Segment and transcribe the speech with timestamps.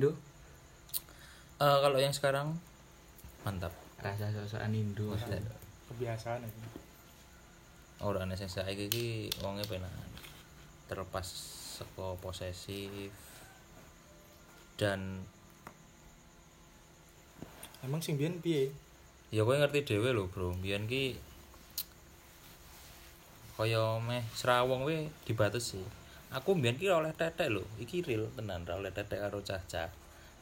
[0.00, 0.16] Indo.
[1.60, 2.56] Eh, kalau yang sekarang?
[3.44, 3.68] Mantap.
[4.00, 5.12] Rasa sosokan Indo.
[5.92, 6.60] kebiasaan itu.
[8.00, 9.92] Ora ana sing saiki iki wonge penak.
[10.88, 11.28] Terlepas
[11.76, 13.12] saka posesif
[14.80, 15.20] dan
[17.84, 18.72] emang sing biyen piye?
[19.28, 20.56] Ya kowe ngerti dhewe lho bro.
[20.56, 21.20] Biyen ki
[23.60, 25.84] kaya meh serawong we dibatasi
[26.30, 29.90] aku biyen ki oleh tetek lho iki real tenan ora oleh tetek karo cah-cah.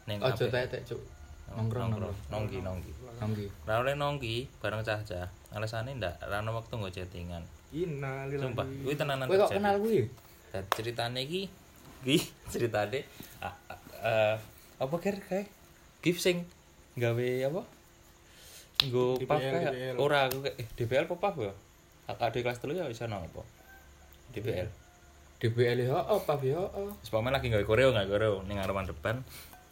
[0.05, 1.01] Ning kabeh- tetek, Cuk.
[1.49, 2.17] Nongkrong nongkrong.
[2.29, 2.93] nongki nongki.
[3.21, 3.47] Nongki.
[3.65, 5.33] ora oleh nongki bareng cah-cah.
[5.57, 7.43] Alasane ndak ora ono wektu nggo chattingan.
[7.73, 10.09] Innalillahi sumpah kuwi tenanan Kowe kok kenal kuwi?
[10.53, 11.49] Dan ceritane iki
[12.05, 12.17] iki
[12.53, 13.05] ceritane
[13.41, 14.37] ah, ah, eh,
[14.77, 15.49] apa kira kae?
[16.05, 16.45] Gift sing
[17.01, 17.63] gawe apa?
[18.85, 19.41] Nggo pap
[19.97, 21.53] ora aku kayak eh, DPL apa pap ya?
[22.09, 23.41] Adik kelas telu ya bisa nang apa?
[24.37, 24.88] DPL
[25.39, 26.67] DBL yo apa yo?
[26.99, 29.17] Wis pamane lagi gawe koreo nggak koreo ning ngarepan depan.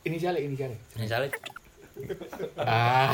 [0.06, 0.78] Inisiale inisiale.
[0.94, 1.26] misalnya
[2.60, 3.10] Ah,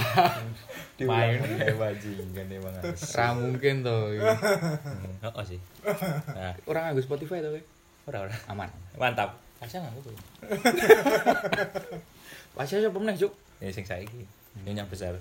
[0.98, 1.38] main
[1.78, 2.74] bajingan emang
[3.14, 3.96] ra mungkin to.
[5.22, 5.56] oh sih.
[6.34, 7.62] Nah Orang nganggo Spotify to kowe?
[8.10, 8.34] ora ora.
[8.50, 8.68] Aman.
[8.98, 9.38] mantap.
[9.62, 10.12] Asal nggak tuh
[12.58, 13.32] Pasnya sapa meneh, Cuk?
[13.62, 14.26] ya sing saiki.
[14.66, 15.14] Yang yang besar.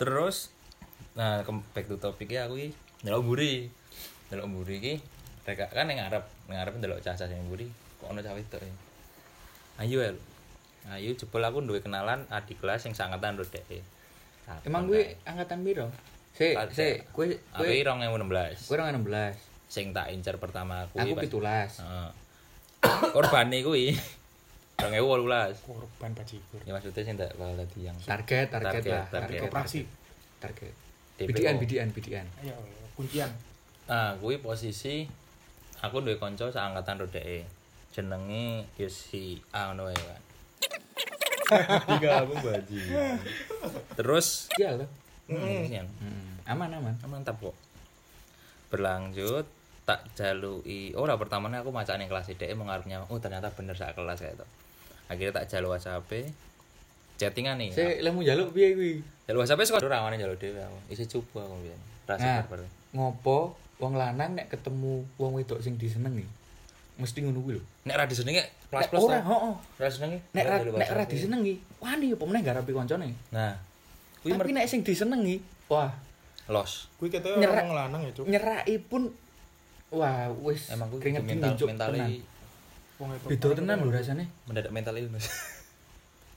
[0.00, 0.54] Terus
[1.12, 1.42] nah
[1.74, 2.70] back to topic ya aku iki.
[3.04, 3.68] Ndelok mburi.
[4.30, 4.94] Ndelok mburi iki
[5.48, 7.64] rek kan ning ngarep ning ngarep ndelok cah-cah sing mburi
[7.96, 8.72] kok ono cah wedok ya
[9.80, 10.12] ayo ya
[10.92, 13.64] ayo jebol aku duwe kenalan adik kelas sing sangatan ro dek
[14.64, 15.92] Emang kuwi angkatan piro?
[16.32, 16.72] Sik, Ada.
[16.72, 19.36] sik, kowe aku kowe 2016 kowe orang 16.
[19.68, 21.36] sing tak incer pertama aku Aku 17.
[21.84, 22.08] Heeh.
[23.16, 23.92] korbane kuwi
[24.80, 29.04] 2018 korban bajigur ya maksudnya sing tak bakal dadi yang Target, target, Target, lah.
[29.10, 29.40] target.
[29.44, 29.80] operasi
[30.38, 30.72] Target.
[31.18, 31.28] DPO.
[31.28, 32.26] Bidian, bidian, bidian.
[32.40, 32.54] ayo
[32.94, 33.28] kuncian
[33.84, 35.08] Nah, kuwi posisi
[35.80, 37.46] aku duwe kanca seangkatan ro dheke.
[37.94, 40.22] Jenenge ya si A ngono wae kan.
[41.88, 42.78] Tiga aku baji.
[43.96, 44.88] Terus Iya loh.
[45.28, 45.64] hmm.
[45.68, 46.94] yang Hmm, aman aman.
[47.08, 47.56] mantap kok.
[48.68, 49.48] Berlanjut
[49.88, 54.36] tak jalui ora pertamanya aku macane kelas dheke mengarepnya oh ternyata bener sak kelas kayak
[54.36, 54.46] itu.
[55.08, 56.04] Akhirnya tak jaluk WhatsApp
[57.18, 57.72] chattingan nih.
[57.74, 58.92] Sik lemu njaluk piye kuwi?
[59.26, 60.78] Jaluk WhatsApp kok rawane jaluk dhewe aku.
[60.92, 61.80] Isi coba aku biyen.
[62.04, 62.64] Rasa Nah,
[62.96, 66.26] ngopo wong lanang nek ketemu wong wedok sing disenengi
[66.98, 67.64] mesti ngono kuwi lho.
[67.86, 69.54] Nek ra disenengi plus plus ora, heeh.
[69.78, 70.18] Ra disenengi.
[70.34, 73.14] Nek ra nek ra disenengi, wani apa meneh garapi koncone.
[73.30, 73.54] Nah,
[74.18, 75.38] kuwi Tapi nek sing disenengi,
[75.70, 75.94] wah,
[76.48, 77.54] los kuwi Nyerak.
[77.54, 79.12] orang lanang ya cuk nyeraki pun
[79.92, 81.92] wah wis emang gue keringet mental mental
[82.98, 84.24] wong itu Beda tenan lho rasane.
[84.48, 85.28] mendadak mental illness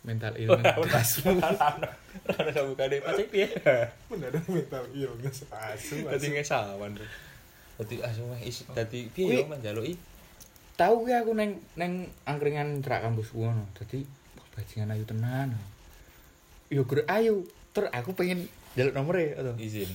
[0.01, 1.21] Mental illness.
[1.21, 3.47] ada kamu kade pasti dia
[4.11, 6.91] mendadak mental illness asu tadi asu ngesawan
[7.73, 9.93] bro tadi asu mah isi tadi Kuwi- piye yo menjalui
[10.71, 11.93] Tahu ki aku neng neng
[12.23, 13.69] angkringan cerak kampus ngono.
[13.71, 14.01] Dadi
[14.51, 15.53] bajingan ayu tenan.
[16.67, 17.45] Yo gur ayu.
[17.69, 19.53] Ter aku pengen jaluk nomere atau.
[19.55, 19.85] izin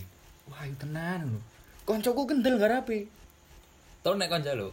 [0.46, 1.40] Wah, ayu tenan lho.
[1.82, 3.08] Koncoku kendel garapi.
[4.00, 4.70] tau nek kon jaluk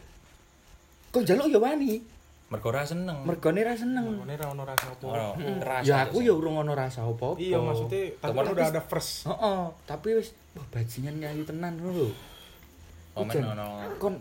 [1.09, 1.97] Kok jaluk ya wani.
[2.45, 4.05] mergo ra seneng Mergone ra seneng.
[4.15, 5.33] Ngene ra ono rasa apa
[5.81, 7.41] Ya aku ya urung ono rasa apa-apa.
[7.41, 10.37] iya maksudnya tapi udah ada first Heeh, tapi wis
[10.69, 12.09] bajingan nyanyi tenan ngono lho.
[13.13, 13.67] Komen Jan, ono
[14.01, 14.15] Kon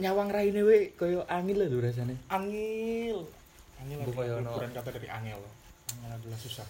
[0.00, 2.14] nyawang raine we kaya angin lho rasane.
[2.30, 3.26] angil
[3.76, 5.40] angil Bu, kayak ono- ukuran kata dari angel
[5.92, 6.66] angel adalah susah.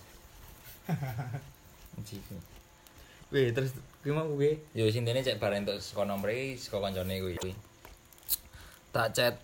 [2.00, 2.36] Ciku.
[3.30, 4.58] Weh, terus kuwi mau kuwi.
[4.74, 7.52] yo sing dene cek bareng entuk saka nomere saka kancane kuwi.
[8.90, 9.34] Tak chat.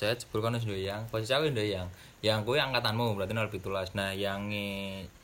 [0.00, 1.86] Chat jebul kono ndoyang posisi aku ndoyang
[2.24, 2.40] yang.
[2.42, 4.48] Kuwi angkatanmu berarti 017 nah yang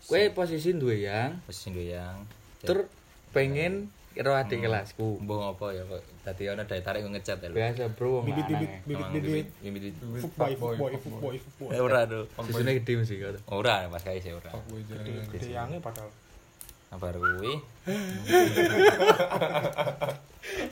[0.07, 1.41] Kowe posisi duwe yang.
[1.49, 2.29] Posisi ndoyang
[2.61, 2.87] tur
[3.33, 5.17] pengen karo adik kelasku.
[5.25, 7.55] Mbok ngopo ya kok dadi ana daya tarik ngechat ya lho.
[7.55, 10.23] Biasa bro wong bibit bibit bibit bibit bibit bibit.
[10.27, 12.27] fuckboy fuckboy fuckboy fuckboy Eh ora do.
[12.51, 13.39] Sisune gede mesti karo.
[13.55, 14.51] Ora pas kae sih ora.
[14.51, 16.11] gede gede yange padahal
[16.87, 17.51] Kabar kuwi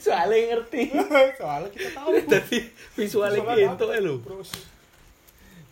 [0.05, 0.83] Soale ngerti.
[1.39, 2.59] soalnya kita tahu Dadi
[2.99, 4.19] visuale ki entuk ae lho.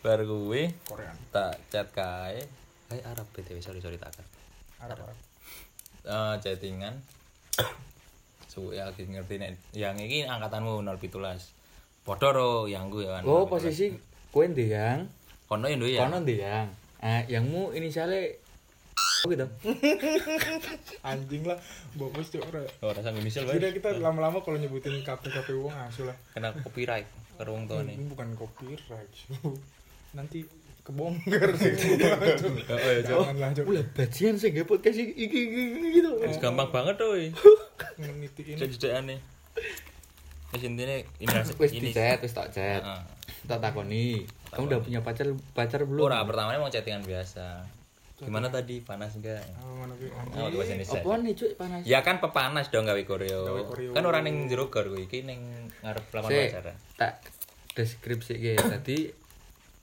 [0.03, 2.39] bar kuwi Korean tak chat kae.
[2.87, 4.15] Kae Arab BTW sorry sorry tak.
[4.79, 5.19] Arab Arab
[6.07, 7.03] Eh chattingan.
[8.53, 11.09] Suwe aku ngerti nek yang iki angkatanmu 017.
[12.05, 13.25] Padha ro yang ya kan.
[13.25, 13.49] Oh, 017.
[13.49, 13.87] posisi
[14.29, 15.09] kowe ndeyang,
[15.49, 16.05] kono ya ndo ya.
[16.05, 16.69] kono ndeyang.
[17.01, 18.37] Ah, yangmu inisiale
[19.25, 19.47] Oh gitu.
[21.09, 21.57] anjing lah
[21.95, 23.57] bobos cok ora Oh, rasa inisial bae.
[23.73, 27.07] kita lama-lama kalau nyebutin KP KP uang asu lah Kena copyright
[27.41, 27.95] wong tuane.
[27.95, 29.11] ini bukan copyright
[30.13, 30.45] nanti
[30.83, 33.07] kebongkar sih Cok.
[33.07, 36.11] janganlah cok Ulah bajingan sing nge podcast iki iki iki gitu.
[36.19, 37.15] Wis gampang banget tuh.
[37.99, 39.17] ngenitiin Jadi-jadiane.
[40.51, 41.89] Wis intine ini Wis ini.
[41.89, 42.83] di chat, wis tak chat.
[42.83, 43.03] Heeh.
[43.45, 44.27] Tak takoni.
[44.51, 47.65] kamu udah punya pacar pacar belum Ora, pertamanya mau chattingan biasa.
[48.19, 48.79] Gimana tadi?
[48.79, 49.43] Panas enggak?
[49.59, 50.11] Oh, ngono kuwi.
[50.13, 51.01] Oh, itu bahasa Indonesia.
[51.01, 53.43] apa nih cuy panas Ya kan pepanas dong gawe koreo.
[53.91, 55.41] Kan orang ning jero gor kuwi iki ning
[55.81, 56.77] ngarep Sik, pacaran.
[56.95, 57.13] tak
[57.73, 58.99] deskripsi ki tadi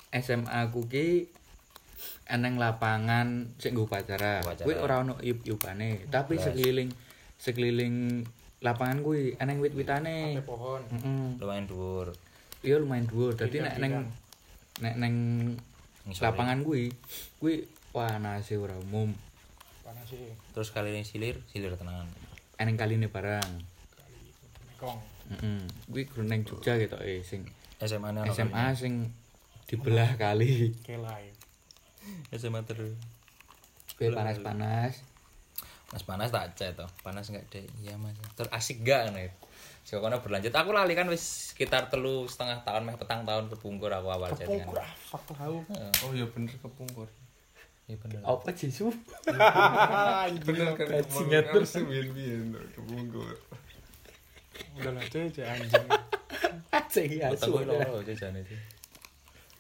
[0.09, 1.29] SMA aku ki
[2.29, 4.41] eneng lapangan sing nggo pacara.
[4.45, 4.65] Upacara.
[4.65, 6.45] Kuwi ora ono iup-iupane, tapi Belas.
[6.49, 6.89] sekeliling
[7.37, 7.95] sekeliling
[8.61, 10.37] lapangan kuwi eneng wit-witane.
[10.37, 10.81] Ada pohon.
[10.89, 11.25] Heeh.
[11.41, 12.07] Lumayan dhuwur.
[12.61, 13.33] Iya lumayan dhuwur.
[13.33, 14.09] Dadi nek neng
[14.79, 15.15] nek neng
[16.21, 16.93] lapangan kuwi
[17.41, 19.13] kuwi panase ora umum.
[19.81, 20.33] Panas sih.
[20.53, 22.09] Terus kali ini silir, silir tenanan.
[22.61, 23.49] Eneng kaline barang.
[24.77, 24.99] Kong.
[25.33, 25.61] Heeh.
[25.89, 27.45] Kuwi guru neng Jogja gitu eh sing
[27.79, 29.07] SMA SMA sing
[29.69, 30.73] dibelah kali.
[30.81, 31.29] Kelai.
[31.29, 32.37] kali.
[32.41, 32.97] SMA terus.
[34.01, 35.05] Kuwi panas-panas.
[35.93, 36.89] Mas panas tak chat toh.
[37.05, 37.65] Panas enggak deh.
[37.85, 38.17] Iya Mas.
[38.33, 39.29] Terus asik gak nih?
[39.85, 40.53] Saka kono berlanjut.
[40.53, 44.69] Aku lali kan wis sekitar telu setengah tahun meh petang tahun kepungkur aku awal chattingan.
[44.69, 45.57] Kepungkur ah, fuck tahu.
[46.05, 47.09] Oh iya bener kepungkur.
[47.89, 48.21] Iya bener.
[48.21, 48.93] Apa Jisu?
[50.45, 51.43] Bener kan Bajingan.
[51.49, 53.33] Harus biyen-biyen kepungkur.
[54.77, 55.87] Udah lah cuy, anjing.
[56.69, 58.05] Acing ya Petang kuwi loro.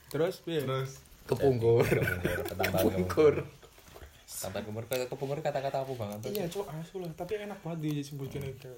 [0.09, 0.61] Terus piye?
[0.65, 1.85] Terus Kepungkur.
[1.85, 2.45] Kepungkur.
[2.49, 3.33] Petang tahun Kepungkur.
[5.07, 5.37] Kepungkur.
[5.45, 6.17] Kata-kata apa banget.
[6.33, 7.11] Iya, cuy, asu lah.
[7.13, 8.73] Tapi enak banget disebutkan itu.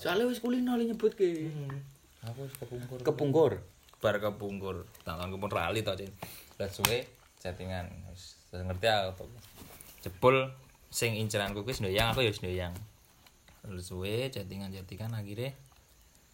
[0.00, 1.52] Soalnya wis kulino li nyebut ke.
[2.24, 2.98] Apa sih kepungkur?
[3.04, 3.52] Kepungkur.
[4.04, 6.12] bar kepungkur tangan kepungkur rali tau cin
[6.60, 7.08] lihat suwe
[7.40, 9.28] chattingan Wis, ngerti aku tuh
[10.04, 10.52] jebol
[10.92, 12.76] sing inceranku kuwi sendoyang aku ya sendoyang
[13.64, 15.56] terus suwe chattingan chattingan akhirnya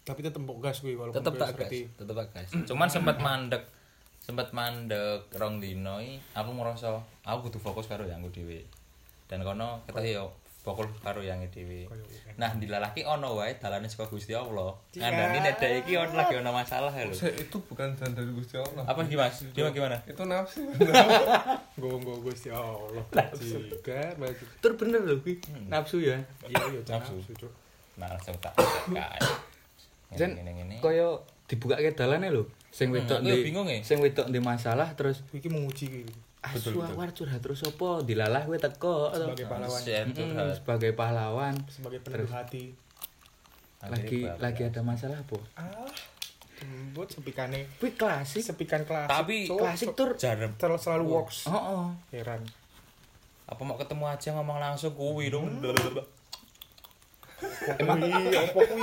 [0.03, 3.23] Tapi tetep mbok gas kuwi walaupun tetep kuwi tak gas tetep tak gas cuman sempat
[3.23, 3.63] mandek
[4.31, 5.99] sempat mandek rong dino
[6.31, 6.95] aku ngerasa
[7.27, 8.63] aku kudu fokus karo yang dhewe
[9.27, 10.31] dan kono kita yo
[10.63, 11.83] fokus karo yang dhewe
[12.39, 15.11] nah dilalaki ono wae dalane saka Gusti Allah Iya.
[15.11, 18.55] ngandani nek dek iki ono lagi ono masalah ya lho itu bukan jalan dari Gusti
[18.55, 18.87] Allah.
[18.87, 20.63] apa gimana gimana gimana Itu nafsu.
[21.81, 23.03] Gue gue Gusti Allah.
[24.15, 24.43] Baju.
[24.63, 25.43] Tur bener lho kuwi.
[25.67, 26.15] Nafsu ya.
[26.47, 27.47] Iya, iya, cuy, Nafsu.
[27.99, 29.19] nah langsung tak kae
[30.15, 31.19] ngene koyo
[31.51, 32.47] dibuka ke dalane lho.
[32.71, 33.79] Sing Hmm, wedok di bingung ya.
[33.81, 36.05] sing wedok di masalah terus Iki menguji kuwi.
[36.41, 39.81] asu awar curhat terus apa dilalah kowe teko Sebagai pahlawan.
[39.83, 40.55] Mm, curhat.
[40.55, 42.71] sebagai pahlawan Sebagai peneduh hati.
[43.83, 45.37] lagi Akhirnya lagi ada masalah apa?
[45.53, 45.89] Ah,
[46.59, 47.65] lembut sepikane.
[47.75, 48.41] Kuwi klasik.
[48.41, 49.09] Sepikan klasik.
[49.11, 50.09] Tapi Cuk, Klasik tur.
[50.15, 51.45] jarem Terlalu selalu works.
[51.45, 51.85] Oh, oh.
[52.09, 52.41] Heran.
[53.43, 55.59] apa mau ketemu aja ngomong langsung kuwi dong
[57.75, 58.81] Emang apa kuwi?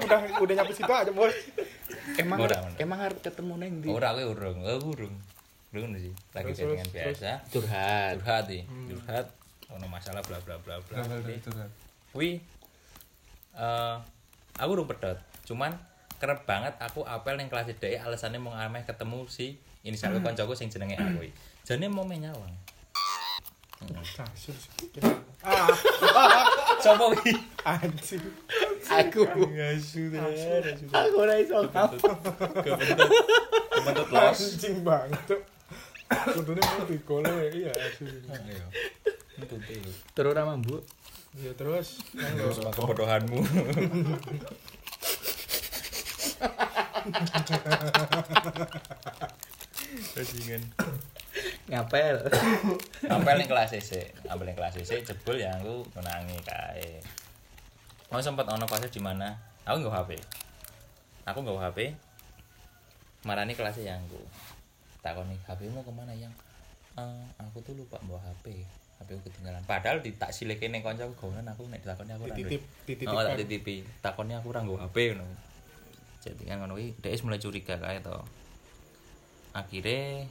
[0.00, 1.34] Udah udah nyampe situ aja, Bos.
[2.16, 4.58] Emang Ora, emang harus ketemu neng di ora aku urung.
[4.64, 5.14] Aku urung.
[5.74, 6.14] Urung sih.
[6.32, 7.44] Lagi terus, biasa.
[7.52, 8.22] Curhat.
[8.22, 9.26] curhat sih curhat
[9.68, 10.96] ono masalah bla bla bla bla.
[11.04, 11.68] Kan.
[12.16, 12.40] kuwi
[13.58, 13.96] eh
[14.56, 15.20] aku urung pedot.
[15.44, 15.76] Cuman
[16.18, 19.54] kerep banget aku apel ning kelas dhek alasannya mau ameh ketemu si
[19.86, 21.30] ini satu kancaku sing jenenge aku
[21.62, 22.50] jane mau menyawang
[23.78, 24.58] Kasur
[25.48, 25.72] Ah,
[26.76, 27.32] sapa iki
[27.64, 28.20] anjing.
[28.88, 30.12] Aku ngasu
[30.92, 31.96] aku ora iso ngapa.
[32.60, 33.08] kebentuk
[33.72, 35.40] kebentuk los Anjing banget.
[36.36, 38.12] Kudune mau digole iya tuh.
[40.12, 40.84] Terus ora mambu.
[41.40, 42.04] Ya terus.
[42.12, 43.40] Terus kebodohanmu.
[50.12, 50.62] Bajingan.
[51.68, 52.16] Ngapel.
[53.12, 56.98] Ampel ning kelas sik, ampel ning kelas sik jebul ya aku menangi kae.
[58.08, 59.36] Mau sempat ono fase di mana
[59.68, 60.10] aku nggak HP.
[61.28, 61.78] Aku nggak HP.
[63.28, 64.22] Marani kelasnya yang aku.
[65.04, 66.32] Takoni HP mu ke mana yang?
[66.96, 68.64] "Eh, aku tuh lupa bawa HP.
[68.98, 69.62] HP aku ketinggalan.
[69.68, 72.34] Padahal di tak sileke ning kancaku gawean aku nek ditakoni aku ora.
[72.34, 73.14] Dititip, dititipkan.
[73.14, 73.76] Oh, tak titipi.
[74.00, 75.36] Takoni aku ora nggo HP ngono.
[76.18, 78.16] Jadi kan ngono wis mulai curiga kae to.
[79.54, 80.26] Akhirnya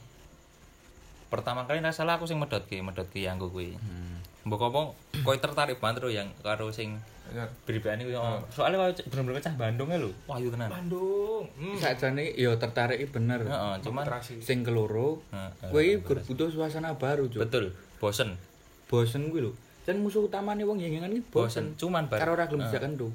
[1.28, 3.74] pertama kali nggak salah aku sing medhotke, medhotke yang kuwi.
[3.74, 4.20] Hmm.
[4.44, 4.80] Mbok apa
[5.20, 6.96] kowe tertarik banget lho yang karo sing
[7.28, 7.44] Ya.
[7.62, 8.16] beribani kuwi.
[8.16, 8.40] oh.
[8.48, 10.08] Soalnya kowe bener-bener cah Bandung lho.
[10.24, 10.72] Wah, itu tenan.
[10.72, 11.44] Bandung.
[11.54, 11.76] Hmm.
[11.76, 13.44] Sakjane yo tertarik bener.
[13.44, 14.04] Heeh, cuman.
[14.40, 17.40] Sing keloro, Heeh, kowe heeh, gur butuh suasana baru, Cuk.
[17.40, 17.64] betul,
[17.98, 18.40] bosen.
[18.86, 19.52] Bosen kuwi lho.
[19.84, 21.76] Kan musuh utamane wong yengengan iki Bosen, bosen.
[21.76, 22.16] cuman bar.
[22.18, 22.48] Karo Heeh.
[22.50, 23.12] dijak kendo.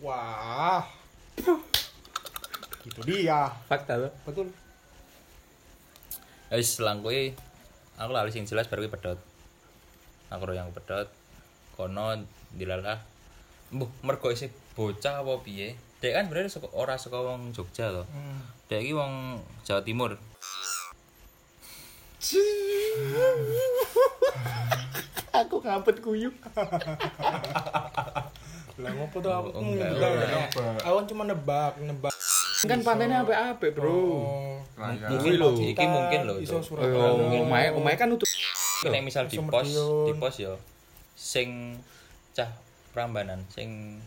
[0.00, 0.84] Wah.
[2.80, 3.48] Itu dia.
[3.64, 4.08] Fakta lho.
[4.24, 4.52] Betul.
[6.50, 7.30] Wis selang kuwi
[7.94, 9.18] aku lali sing jelas baru kuwi pedot.
[10.34, 11.06] Aku yang pedot.
[11.78, 12.26] Kono
[12.58, 12.98] dilalah.
[13.70, 15.78] Mbuh, mergo isih bocah apa piye?
[16.02, 18.02] Dek kan bener saka ora saka wong Jogja to.
[18.02, 18.42] Hmm.
[18.66, 20.18] Dek iki wong Jawa Timur.
[25.30, 26.34] Aku ngapet kuyuk.
[28.80, 29.94] Lah ngopo tuh aku enggak.
[30.82, 32.10] Aku cuma nebak, nebak.
[32.68, 33.88] Kan pantainya apik-apik, Bro.
[33.88, 34.60] Oh.
[34.80, 35.48] Mungkin lho.
[35.60, 36.34] iki mungkin lho.
[36.40, 36.56] iso.
[36.56, 37.12] Oh, Surabaya.
[37.44, 38.24] omahe omahe kan utuh.
[38.88, 39.68] Nek misal di pos,
[40.08, 40.56] di pos ya
[41.20, 41.76] sing
[42.32, 42.48] cah
[42.96, 44.00] Prambanan sing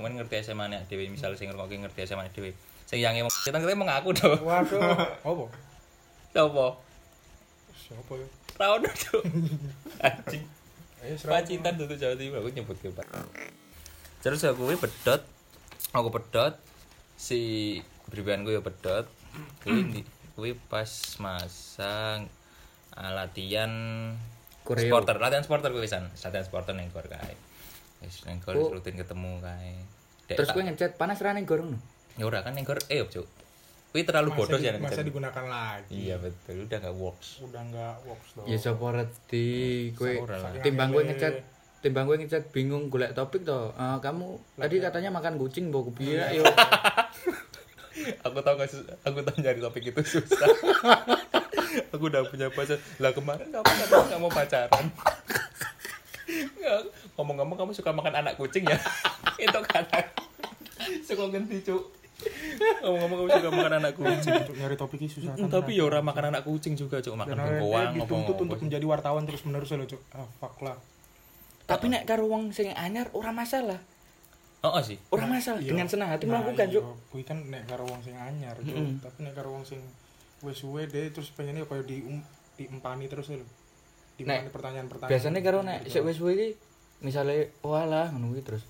[0.00, 2.56] mungkin ngerti SMA nek dhewe misal sing ngerti ngerti SMA nek dhewe.
[2.88, 4.40] Sing yang emang kita kita mengaku to.
[4.40, 4.80] Waduh,
[5.20, 5.44] apa?
[6.32, 6.80] Sopo?
[7.76, 8.28] Siapa ya?
[8.56, 9.16] Ra ono to.
[10.06, 10.44] Anjing.
[11.04, 11.44] Eh, Surabaya.
[11.44, 13.06] Pacitan tuh Jawa Timur aku nyebut ke Pak.
[14.24, 15.22] Terus aku pedot.
[15.94, 16.54] Aku pedot
[17.18, 17.40] si
[18.06, 19.06] pribadianku ya pedot.
[19.60, 20.00] Kuwi di
[20.32, 20.86] kuwi pas
[21.18, 22.22] masa
[22.94, 23.70] ah, latihan
[24.62, 24.86] Koreo.
[24.86, 26.06] supporter, latihan supporter kuwi pisan.
[26.08, 27.34] Latihan supporter ning gor kae.
[28.00, 28.70] Wis ning gor Oh.
[28.70, 29.74] rutin ketemu kae.
[30.28, 31.74] Terus kowe ngechat panas ra ning gorong.
[32.14, 33.26] ya ora kan ning gor eh Cuk.
[33.88, 35.92] Kuwi terlalu Masa bodoh di- sih yang Masa digunakan lagi.
[35.96, 37.40] Iya betul, udah gak works.
[37.40, 38.44] Udah enggak works dong.
[38.44, 38.58] Ya
[38.92, 39.48] reti
[39.96, 40.50] kowe Ora lah.
[40.60, 41.34] timbang kowe ngechat
[41.80, 43.72] timbang kowe ngechat bingung golek topik to.
[43.72, 46.44] Eh, kamu tadi katanya makan kucing mbok kepiye yo.
[48.20, 50.48] aku tahu gak sus- aku tahu nyari topik itu susah.
[51.92, 52.80] Aku udah punya pacar.
[52.96, 54.84] Lah kemarin kamu katanya nggak mau pacaran?
[56.28, 56.80] Nggak,
[57.16, 58.78] ngomong-ngomong kamu suka makan anak kucing ya?
[59.44, 60.00] Itu kata
[61.04, 61.82] suka ganti cuk.
[62.84, 64.32] Ngomong-ngomong kamu suka makan anak kucing.
[64.32, 65.32] Untuk nyari topik ini susah.
[65.36, 67.14] Hmm, tapi ya orang makan anak kucing juga cuk.
[67.14, 70.00] Makan bengkoang dituntut untuk ngomong-ngomong menjadi wartawan terus menerus loh, Cuk.
[70.16, 70.76] Ah, fuck lah.
[71.68, 73.76] Tapi nek karo wong sing anyar ora masalah.
[74.60, 75.70] Oh, oh sih Ora masalah Iya.
[75.70, 76.84] dengan senang hati Nah, melakukan, iya, Cuk.
[77.08, 78.70] Kuwi kan nek karo wong sing anyar, Cuk.
[78.70, 78.98] Mm-mm.
[78.98, 79.78] Tapi nek karo wong sing
[80.38, 82.02] wis suwe deh terus pengennya koyo di
[82.54, 83.46] diempani terus lho.
[84.14, 85.10] Diempani pertanyaan-pertanyaan.
[85.10, 86.48] Biasanya karo nek sik wis suwe iki
[86.98, 88.62] misale walah ngono kuwi terus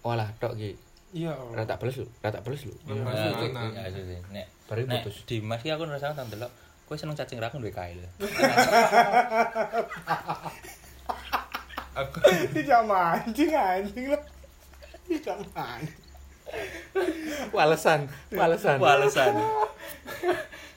[0.00, 0.76] walah tok iki
[1.12, 1.36] Iya.
[1.36, 1.52] oh.
[1.52, 2.72] rata plus lu, rata plus lu.
[2.88, 3.04] Iya.
[3.04, 3.68] Nah, Nah, cuk, nah.
[3.68, 4.20] ya, sih.
[4.32, 5.28] nek Baru putus.
[5.28, 6.48] Dimas ki aku ngerasa tak delok
[6.82, 8.08] kowe seneng cacing rakun duwe kae lho
[11.92, 12.16] Aku
[12.56, 14.22] Tidak mancing anjing lah.
[15.32, 15.82] Mancing.
[17.56, 18.00] Walesan,
[18.32, 18.76] walesan.
[18.76, 19.32] walesan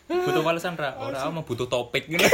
[0.05, 2.25] butuh walesan ra ora mau butuh topik gitu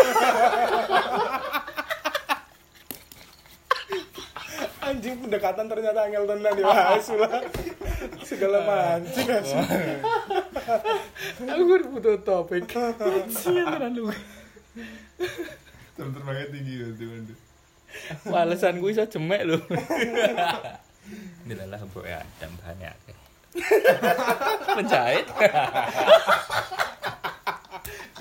[4.82, 7.32] Anjing pendekatan ternyata angel tenan ya asu lah.
[8.28, 9.56] Segala mancing asu.
[11.48, 11.64] Aku
[11.96, 12.68] butuh topik.
[13.32, 14.12] Sian tenan lu.
[15.96, 17.36] jam terbangnya tinggi nanti.
[18.28, 19.64] Walesan kuwi iso jemek lho.
[21.46, 22.96] Ini adalah bro ya dan banyak
[24.76, 25.26] penjahit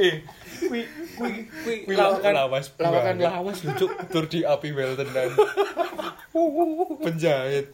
[0.01, 0.25] Eh,
[0.65, 1.33] kuwi kuwi
[1.85, 3.85] Kuwi lawakan lawas lawakan lawas lucu.
[4.09, 5.29] tur di api well tenan
[7.05, 7.69] penjahit.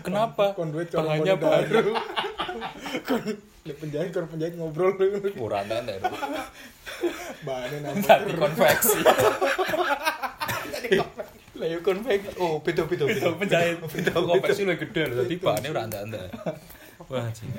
[0.00, 0.56] Kenapa?
[0.56, 1.92] Kon duit bahannya baru
[3.04, 3.20] Kon
[3.76, 4.96] penjahit kon penjahit ngobrol.
[5.36, 6.00] Murah tante
[7.44, 8.08] Bahannya nanti.
[8.08, 8.98] tadi konveksi
[11.56, 12.36] Lah yo konveksi.
[12.36, 13.80] Oh, beda-beda itu penjahit.
[13.80, 16.22] Itu konveksi lebih gede loh tadi bahannya ora tante
[17.06, 17.50] wah cing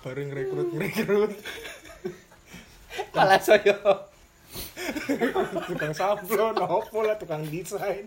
[0.00, 1.32] Baru ngerekrut ngerekrut.
[3.14, 3.76] Malah saya.
[5.70, 8.06] tukang sablon opo lah tukang desain.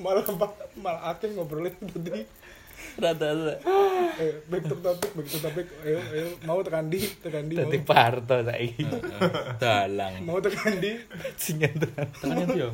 [0.00, 0.24] Malah
[0.78, 2.24] malah akeh ngobrolin tadi
[2.98, 3.30] rata
[4.18, 5.66] eh back to topic back to topic.
[5.86, 8.82] Ayo ayo mau tekan di tekan di Dadi parto saiki.
[9.62, 10.26] dalang.
[10.26, 10.98] Mau tekan di.
[11.38, 12.06] Singan tekan
[12.42, 12.70] itu yo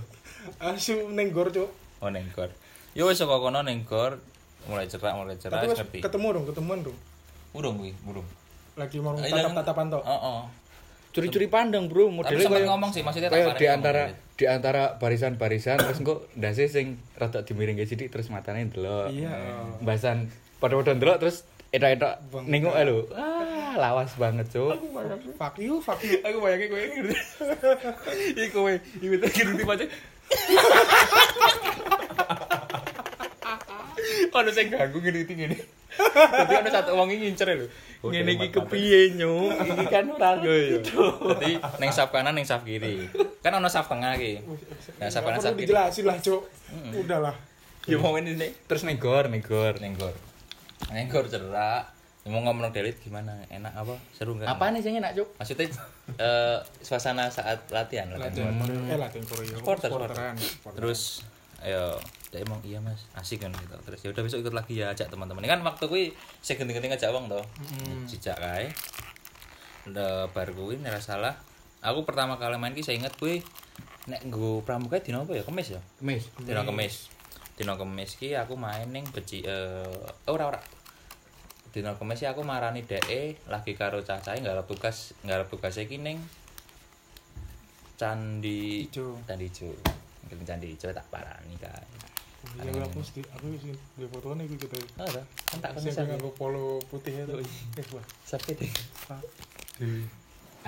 [0.59, 1.71] asu neng gor cuk.
[1.99, 2.53] Oh nengkor
[2.93, 4.21] yo wis saka kono nengkor
[4.65, 6.99] mulai cerak mulai cerak tapi ngerti ketemu dong ketemuan dong.
[7.51, 8.27] Burung kuwi burung
[8.75, 10.41] lagi mau Ayo, tatap jangan- tatapan toh Heeh.
[11.15, 12.11] Curi-curi pandang, Bro.
[12.11, 14.03] Modelnya kayak ngomong sih, maksudnya tak kayak di antara
[14.35, 19.15] di antara barisan-barisan terus engko ndase sing rada dimiringke sithik terus matane ndelok.
[19.15, 19.31] iya.
[19.79, 20.27] Bahasan
[20.59, 23.07] padha-padha ndelok terus etok-etok nengok lho.
[23.15, 24.75] Ah, lawas banget, Cuk.
[25.39, 26.19] fuck you fuck you.
[26.19, 27.17] Aku bayangin kowe ngerti.
[28.35, 29.89] Iki kowe iki tak ngerti pancen
[34.35, 35.57] Ono sing ganggu ngene iki ngene.
[35.95, 37.71] Dadi ono satu wong ngincer lho.
[38.03, 39.63] Ngene iki kepiye, Nyuk?
[39.63, 40.83] Iki kan ora yo.
[40.83, 43.07] Dadi ning saf kanan ning saf kiri.
[43.41, 44.43] Kan ono saf tengah iki.
[44.99, 45.71] Nah, saf kanan saf perlu kiri.
[45.71, 46.43] dijelasin lah cuk
[46.99, 47.35] udahlah
[47.87, 48.51] Yo mau ini nih.
[48.67, 49.79] terus negor, negor.
[49.79, 50.15] Nenggor.
[50.91, 51.94] Nenggor cerak.
[52.25, 53.37] Mau ngomong delit gimana?
[53.53, 54.01] Enak apa?
[54.17, 54.49] Seru enggak?
[54.49, 55.29] Apa nih sing enak, Cuk?
[55.37, 55.69] Maksudnya
[56.17, 58.49] eh, suasana saat latihan, latihan.
[58.49, 58.89] latihan.
[58.89, 59.93] Eh latihan koreo Supporter,
[60.73, 61.21] terus
[61.61, 62.01] ayo
[62.33, 63.05] dia emang iya mas.
[63.13, 63.77] Asik kan gitu.
[63.85, 65.45] Terus ya udah besok ikut lagi ya ajak teman-teman.
[65.45, 66.05] Ini kan waktu kui
[66.41, 67.45] saya genting-genting ngajak wong toh.
[68.09, 68.73] Jejak kae.
[69.93, 71.37] Udah bar kui salah.
[71.85, 73.45] Aku pertama kali main ki saya inget kui
[74.09, 75.45] nek nggo pramuka dino apa ya?
[75.45, 75.81] Kemis ya?
[76.01, 76.33] Kemis.
[76.41, 77.13] dino kemis.
[77.53, 79.93] Dino kemis ki aku main ning beci eh
[80.25, 80.61] ora ora
[81.75, 86.23] dino kemis aku marani DE lagi karo cacahe ngarep tugas ngarep tugas iki ning
[87.99, 89.19] candi Ijo.
[89.27, 89.75] candi ijo
[90.23, 91.83] Mungkin candi ijo tak parani kan
[92.55, 94.77] Iya aku mesti aku sih di fotonya iku gitu.
[95.01, 95.25] Oh, ada.
[95.49, 96.05] Kan tak Sing konsep.
[96.13, 97.41] nganggo polo putih itu.
[97.81, 98.05] Eh wah.
[98.21, 98.69] Sampai deh.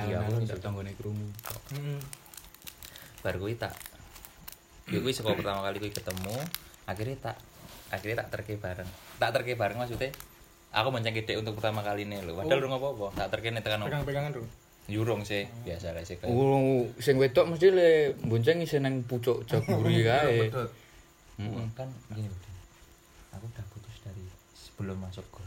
[0.00, 1.28] Iya, aku aku tidak tanggone krungu.
[1.76, 2.00] Heeh.
[3.20, 3.74] bar kuwi tak
[4.86, 6.36] ya kuwi sekolah pertama kali kuwi ketemu
[6.86, 7.36] akhirnya tak
[7.90, 8.86] akhirnya tak terke bareng
[9.18, 10.14] tak terke bareng maksudnya
[10.76, 12.76] aku bonceng gede untuk pertama kali nih lho padahal oh.
[12.76, 14.44] apa-apa tak terke nih tekan Pegang-pegangan dong.
[14.86, 17.90] yurung sih biasa lah sih Oh, sing wedok mesti le
[18.22, 20.46] bonceng isih nang pucuk jaguri kae.
[20.46, 20.70] Pedot.
[21.36, 22.28] Mm, kan gini
[23.32, 25.44] aku udah putus dari sebelum masuk gor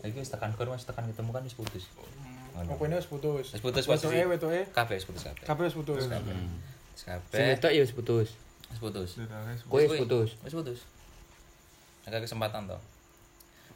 [0.00, 1.84] lagi wis tekan gor mas tekan ketemu kan wis putus.
[2.58, 3.46] Apa ini wis putus?
[3.54, 4.26] Wis putus, Wetoke posisi.
[4.26, 6.02] wetoke kabeh wis putus kabeh kabeh wis putus.
[6.02, 6.08] Wis
[6.98, 8.28] Sing kabeh wedok ya wis putus.
[8.68, 9.10] wis putus
[9.64, 10.28] Kowe wis putus.
[10.42, 10.78] Wis putus.
[12.04, 12.80] Agak kesempatan toh.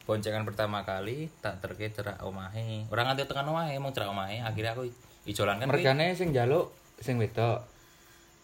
[0.03, 2.83] Boncengan pertama kali tak terke cerak omahe.
[2.91, 4.43] Ora nganti tekan omahe, emang cerak omahe.
[4.43, 4.83] Akhirnya aku
[5.23, 5.71] ijolan kan.
[5.71, 7.63] Mergane sing njaluk sing wedok.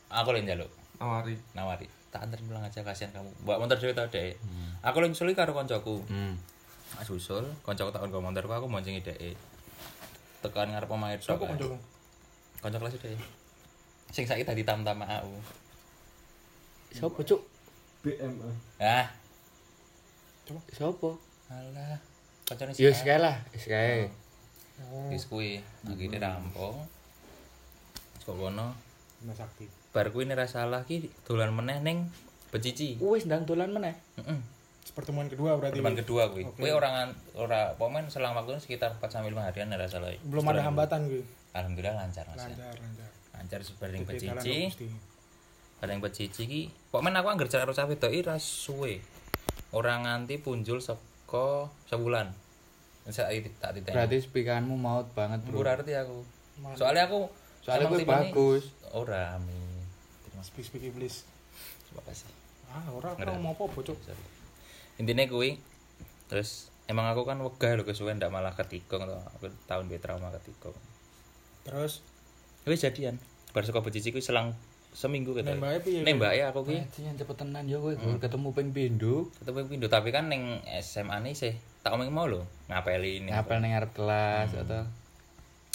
[0.10, 0.72] Aku yang njaluk
[1.04, 1.36] Awari.
[1.54, 1.88] nawari.
[2.10, 3.30] Tak anterin pulang aja kasihan kamu.
[3.46, 4.40] Bawa motor dhewe tau dek.
[4.82, 6.02] Aku yang sulit karo koncoku.
[6.10, 6.34] Hmm.
[6.96, 9.38] Tak susul, koncoku tak nggo motorku aku boncengi dek.
[10.42, 11.38] Tekan ngarep omahe tok.
[11.44, 11.78] kancamu?
[12.64, 13.20] Konco kelas dek.
[14.10, 15.36] Sing saiki dadi tam-tam aku.
[16.90, 17.46] Sopo, Cuk?
[18.02, 18.50] BMA.
[18.82, 19.06] Ah,
[20.74, 21.22] Sopo?
[21.50, 21.98] Alah.
[22.46, 24.10] Koncone Ya si wis kae lah, wis kae.
[24.80, 26.88] Oh, wis kuwi akhirnya rampung
[28.20, 28.72] kok kono
[29.20, 29.68] Mas Sakti.
[29.90, 32.08] bar kuwi nek salah ki dolan meneh ning
[32.48, 33.92] Becici Wis ndang dolan meneh.
[34.16, 34.40] heeh
[34.90, 35.76] Pertemuan kedua berarti.
[35.76, 36.56] pertemuan kedua kuwi Oke.
[36.58, 40.64] kuwi orang ora pomen selang waktu sekitar 4 sampai 5 harian nek salah Belum ada
[40.64, 41.28] hambatan gue.
[41.52, 42.48] alhamdulillah lancar Mas ya.
[42.48, 43.10] Lancar, lancar.
[43.36, 43.76] lancar Titik
[44.24, 44.88] jalan Becici
[45.76, 49.04] bareng Becici ki pomen aku anggar jarak karo cah wedoki ra suwe
[49.72, 50.80] ora nganti punjul
[51.30, 52.34] saka sebulan
[53.06, 53.94] Saiki tak titeni.
[53.94, 55.62] Berarti spikanmu maut banget, Bro.
[55.62, 56.22] Ora arti aku.
[56.74, 57.26] Soalnya aku
[57.62, 58.70] Soalnya gue ini- bagus.
[58.92, 59.82] Ora, amin.
[60.26, 61.26] Terima Speak speak iblis.
[61.86, 62.30] Terima kasih.
[62.70, 63.42] Ah, ora aku Ngerti.
[63.42, 63.98] mau apa bocok.
[64.98, 65.58] Intinya kuwi
[66.30, 69.18] terus emang aku kan wegah lho kesuwen ndak malah ketikung to.
[69.38, 70.78] Aku tahun duwe trauma ketikung.
[71.64, 72.06] Terus
[72.62, 73.18] Wis jadian.
[73.50, 74.54] Bar saka becici kuwi selang
[74.90, 75.46] seminggu gitu.
[75.46, 76.02] nembake piye?
[76.02, 79.16] Nembake aku kuwi Anjing cepet tenan ya kowe Gur, ketemu ping pindho.
[79.38, 83.30] ketemu pindo tapi kan ning SMA nih sih tak omong mau lho ngapeli ini.
[83.32, 84.84] Ngapel ning arep kelas atau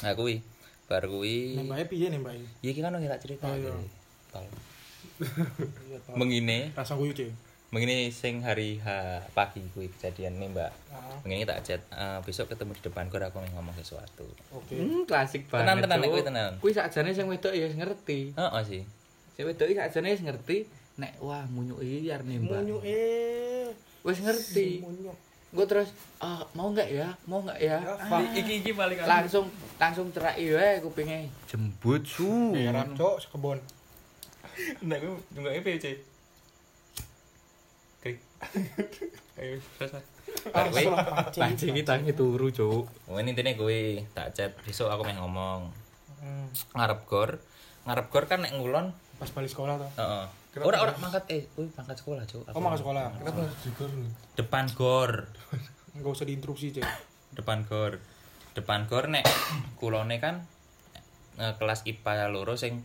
[0.03, 0.42] Nah kuwi
[0.85, 2.44] bar kuwi Nembake piye nembake?
[2.61, 3.48] ya iki kan tak cerita.
[3.48, 3.72] Oh, iya.
[4.31, 4.44] Tol.
[5.85, 5.98] Iya.
[6.18, 7.31] Mengine, Rasa guyu, Cek.
[7.70, 8.87] mengine sing hari H
[9.31, 10.70] pagi kuwi kejadian nih, Mbak.
[10.90, 14.27] Ah, Mengine tak chat, "Eh, besok ketemu di depan kor aku ngomong sesuatu.
[14.50, 14.74] oke.
[14.74, 15.70] Hmm, klasik banget.
[15.70, 16.53] Tenan, tenan, kuwi tenan.
[16.59, 18.35] Kuwi sakjane sing wedok ya ngerti.
[18.35, 18.83] Heeh sih.
[19.35, 20.59] Sing wedok iki sakjane wis ngerti
[20.94, 22.62] nek wah munyuki arep nembak.
[22.62, 23.68] Munyu eh.
[24.07, 24.81] Wis ngerti.
[24.81, 25.11] Munyu.
[25.55, 25.87] Gue terus
[26.18, 27.14] ah, mau nggak ya?
[27.31, 27.79] Mau nggak ya?
[28.11, 29.47] Ah, Iki iki paling langsung
[29.79, 32.27] langsung cerai wae kupinge jembut su.
[32.51, 33.59] Merah, Cok, sekebon.
[34.83, 35.87] Nek aku nunggake PC.
[38.03, 38.18] Krik.
[39.38, 40.03] Ayo, selesai.
[40.51, 40.90] Pancing.
[41.38, 42.87] Pancing iki tangi turu, Cuk.
[42.90, 45.61] oh, ini intinya gue tak chat besok aku mau ngomong
[46.25, 47.31] Hmm, ngarep gor.
[47.85, 49.90] Ngarep gor kan nek ngulon, Pas balik sekolah tuh.
[49.94, 50.27] heeh.
[50.57, 52.46] Ora ora mangkat eh, kuwi mangkat sekolah, Cuk.
[52.48, 53.07] Oh, makan sekolah.
[53.16, 54.07] Kenapa harus digor lu?
[54.35, 55.12] Depan gor.
[55.94, 56.87] Enggak usah diinstruksi, Cek.
[57.33, 57.98] depan gor
[58.55, 59.27] depan gor nek
[59.74, 60.46] kulone kan
[61.35, 62.79] eh, kelas IPA loro sing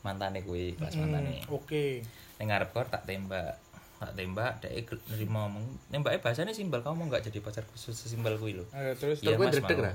[0.00, 2.00] mantane kuwi kelas mantane Hmm, Oke.
[2.36, 3.60] ning ngarep gor tak tembak
[3.98, 8.56] tak tembak dek nerima ngomong nembake bahasane simbal kamu nggak jadi pacar khusus simbal kuwi
[8.56, 9.92] lho Eh, terus Iya, Kowe Mas, dredeg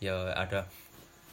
[0.00, 0.64] ya ada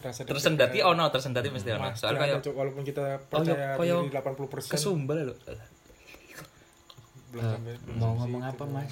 [0.01, 1.89] rasa tersendati ono tersendati mesti ono.
[1.89, 5.60] Mas, soalnya kayak Cok, walaupun kita Oh, percaya kayak diri 80% kesumbal lho belum
[7.36, 8.63] Eh, sampai belum mau ngomong apa.
[8.63, 8.91] Mas?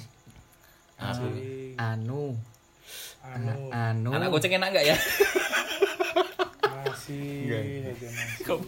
[0.94, 2.36] Masih Anu,
[3.24, 3.54] anu.
[3.72, 4.10] Anu.
[4.12, 4.96] anak kucing enak enggak ya?
[6.84, 8.58] Masih aja masih kok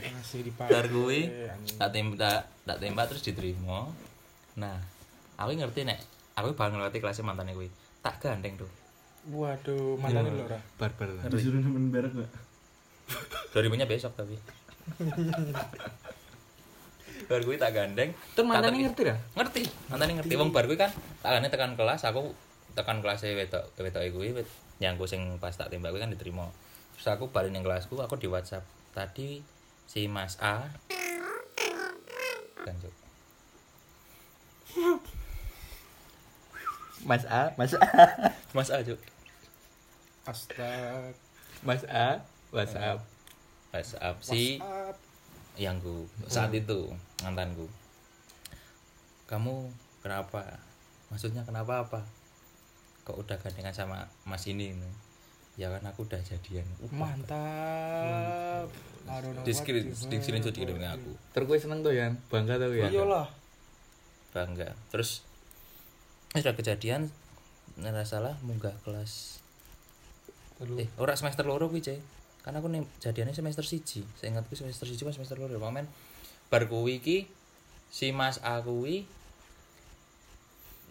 [0.00, 1.76] masih dipakai kuwi anjing.
[1.76, 3.88] tak tembak tak tembak terus diterima.
[4.56, 4.78] Nah
[5.36, 6.00] aku ngerti nek.
[6.36, 7.68] Aku bakal ngelewati kelasnya mantannya kuwi
[8.00, 8.70] tak gandeng tuh
[9.30, 10.26] waduh mana Iya.
[10.26, 11.08] nih Lora barbar.
[11.30, 12.30] Disuruh nemen berak gak?
[13.50, 14.38] Dorimunya besok tapi.
[17.30, 18.10] bar gue tak gandeng.
[18.34, 19.16] Tuh tak mantannya ter- ngerti ra?
[19.38, 20.34] Ngerti, mantannya ngerti.
[20.34, 20.90] Wong bar gue kan
[21.22, 22.34] tak tekan kelas, aku
[22.74, 24.48] tekan kelasnya wedok wedok gue wet
[24.80, 26.50] nyangku sing pas tak tembak gue kan diterima.
[26.98, 29.42] Terus aku balik ning kelasku, aku di WhatsApp tadi
[29.86, 30.66] si Mas A
[32.60, 32.76] kan.
[37.00, 37.80] Mas A, Mas A,
[38.52, 39.00] Mas A Cuk.
[40.30, 41.14] Astag
[41.60, 42.24] Mas A,
[42.56, 43.04] WhatsApp.
[43.68, 44.96] WhatsApp si WhatsApp.
[45.60, 46.88] yang ku saat itu
[47.20, 47.68] mantanku.
[49.28, 49.68] Kamu
[50.00, 50.40] kenapa?
[51.12, 52.00] Maksudnya kenapa apa?
[53.04, 54.72] Kok udah gandengan sama mas ini?
[55.60, 56.64] Ya kan aku udah jadian.
[56.80, 58.72] Uh, mantap.
[59.04, 61.10] I don't know di what screen di aku.
[61.36, 62.88] Ter kowe seneng tuh ya, bangga tuh ya.
[62.88, 63.28] iyalah
[64.32, 64.72] bangga.
[64.88, 65.28] Terus
[66.32, 67.12] sudah kejadian
[67.76, 69.39] nggak salah munggah kelas
[70.60, 72.00] eh ora semester loro kuwi Cek.
[72.40, 75.84] kan aku nih jadiannya semester siji saya ingatku semester siji pas semester loro pamen
[76.48, 77.28] bar kuwi iki
[77.88, 79.04] si Mas A kuwi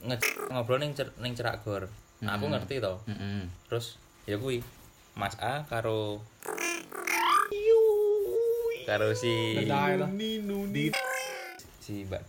[0.02, 2.54] nge- ngobrol ning cer ning cerak gor nah aku Hmm.
[2.54, 3.50] ngerti to Heeh.
[3.66, 4.62] terus ya kuwi
[5.14, 6.22] Mas A karo
[8.86, 9.58] karo si
[10.10, 10.90] Nini
[11.80, 12.24] si Mbak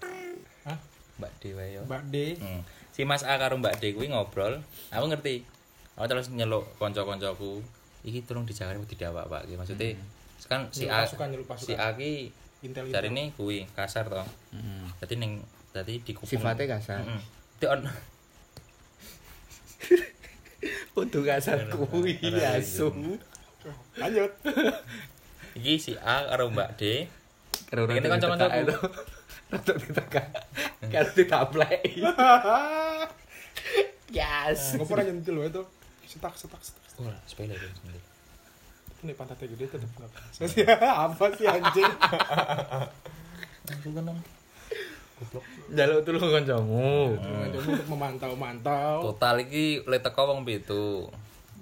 [0.64, 0.78] Hah?
[1.16, 2.62] Mbak Dewa ya Mbak D Hmm.
[2.90, 5.40] Si Mas A karo Mbak D kuwi ngobrol, aku ngerti.
[6.00, 7.60] Aku terus nyeluk kanca-kancaku,
[8.08, 9.60] iki tolong dijaga tidak apa-apa iki.
[9.60, 10.00] Maksudnya
[10.48, 11.60] kan si A pasukan, pasukan.
[11.60, 12.32] si A ki
[12.88, 14.24] cari ini kuwi kasar toh.
[14.56, 14.88] Heeh.
[15.04, 15.44] Dadi ning
[15.76, 16.40] dadi di kuping.
[16.40, 17.04] Sifatnya kasar.
[17.60, 17.84] Di on
[21.04, 22.88] Untuk kasar ora, asu.
[24.00, 24.32] lanjut
[25.52, 27.04] iki si A karo Mbak D
[27.68, 28.76] Karo Ini ditekan itu.
[29.52, 30.26] Rada ditekan.
[30.88, 31.80] Karo ditaplek.
[34.10, 34.74] Yes.
[34.74, 35.62] ngopo aja nyentil itu
[36.10, 38.02] setak setak setak Oh, sepele itu sebentar.
[39.00, 41.88] ini pantatnya gede tetep nggak bisa sih apa sih anjing
[43.70, 44.20] Langsung kan dong.
[45.20, 45.44] Goblok.
[45.70, 47.14] Jaluk tulung kancamu.
[47.14, 51.06] Coba untuk memantau mantau Total iki le teko wong pitu.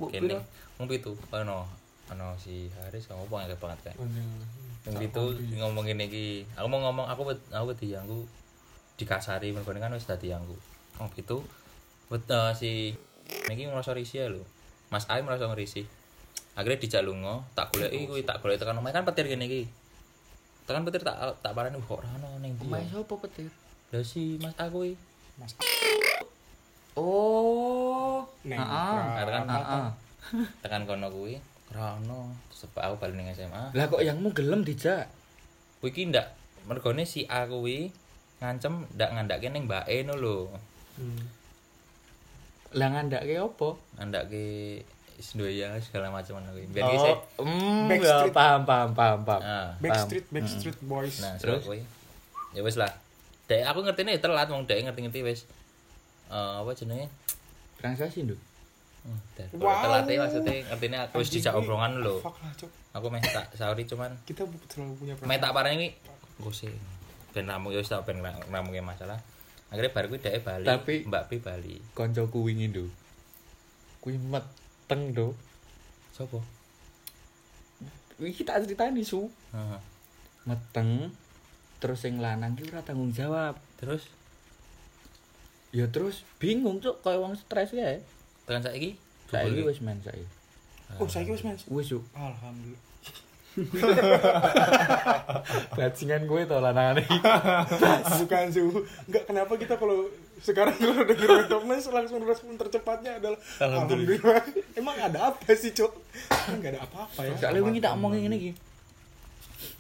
[0.09, 0.41] Kene piro?
[0.81, 1.13] wong pitu.
[1.13, 1.69] Ono
[2.09, 3.97] ono si Haris kamu banget banget kan.
[4.01, 4.25] Anjing.
[4.89, 5.25] yang itu
[5.61, 8.19] ngomongin iki aku mau ngomong aku wed aku aku
[8.97, 10.57] dikasari mergo kan wis dadi aku
[10.97, 11.45] oh gitu
[12.09, 12.71] wed eh, si
[13.47, 14.43] iki ngrasa risih ya lho
[14.89, 15.85] Mas Ai merasa ngerisi
[16.53, 19.63] akhirnya dijak lunga tak goleki kuwi tak goleki tekan omahe kan petir kene iki
[20.65, 22.83] tekan petir tak tak parani kok ora ono ning ndi ya?
[22.95, 23.49] sapa petir?
[23.89, 24.97] Lah si Mas A kuwi
[25.37, 25.55] Mas
[26.93, 28.27] Oh.
[28.43, 28.59] Neng.
[28.59, 29.23] Heeh.
[29.23, 29.87] Kan- Heeh.
[30.59, 31.39] tekan kono kuwi
[31.69, 35.07] ora ono sebab aku bali ning SMA Lah kok yangmu gelem dijak?
[35.79, 37.93] kuwi iki ndak mergone si A kuwi
[38.39, 40.39] ngancem ndak ngandake ning mbake no lho
[40.99, 41.23] Hmm.
[42.71, 43.81] Lah ngandake opo?
[43.97, 44.45] andake
[45.15, 46.69] wis duwe ya segala macam kuwi.
[46.69, 48.31] Biar Oh, iki mm, Backstreet.
[48.31, 49.41] ya, paham paham paham paham.
[49.41, 51.59] Nah, Backstreet Backstreet Boys nah Terus?
[51.59, 51.81] terus kuwi.
[52.53, 52.93] Ya wis lah.
[53.47, 55.41] Dek aku ngertine ya telat wong dek ngerti-ngerti wis.
[56.29, 57.09] Eh apa jenenge?
[57.77, 58.39] Transaksi nduk.
[59.03, 59.19] Hmm.
[59.57, 59.81] Wow.
[59.81, 62.15] Telat e maksudnya ngertine aku wis Anjing, dijak ini- obrolan lho.
[62.21, 65.91] fuck lah cok Aku meh tak sauri cuman kita selalu punya meh tak parani
[66.37, 66.71] kuwi gose.
[67.33, 69.19] Ben ramu ya wis tak ben ramuke masalah.
[69.69, 70.65] Akhirnya baru kuwi dek bali.
[70.65, 71.77] Tapi- Mbak P bali.
[71.93, 72.89] Koncoku wingi nduk.
[74.01, 75.37] Kuwi meteng nduk.
[76.11, 76.41] Sopo?
[78.17, 79.29] Iki tak critani su.
[79.51, 79.81] Heeh.
[80.45, 81.13] Meteng
[81.79, 83.55] terus sing lanang ki ora tanggung jawab.
[83.77, 84.09] Terus
[85.69, 88.01] Ya terus bingung cuk kaya wong stres ya.
[88.49, 88.97] tekan saiki
[89.29, 90.25] Saiki wis main saiki.
[90.97, 92.01] oh saya wis mas Wis cuk.
[92.17, 92.81] alhamdulillah
[95.77, 97.03] Bajingan gue to lanangane.
[98.19, 98.63] bukan su
[99.07, 100.07] enggak kenapa kita kalau
[100.39, 104.39] sekarang kalau denger top mas langsung respon tercepatnya adalah alhamdulillah,
[104.75, 105.93] emang ada apa sih cok
[106.55, 108.51] enggak ada apa-apa ya Soale wingi tak omongin ngene iki.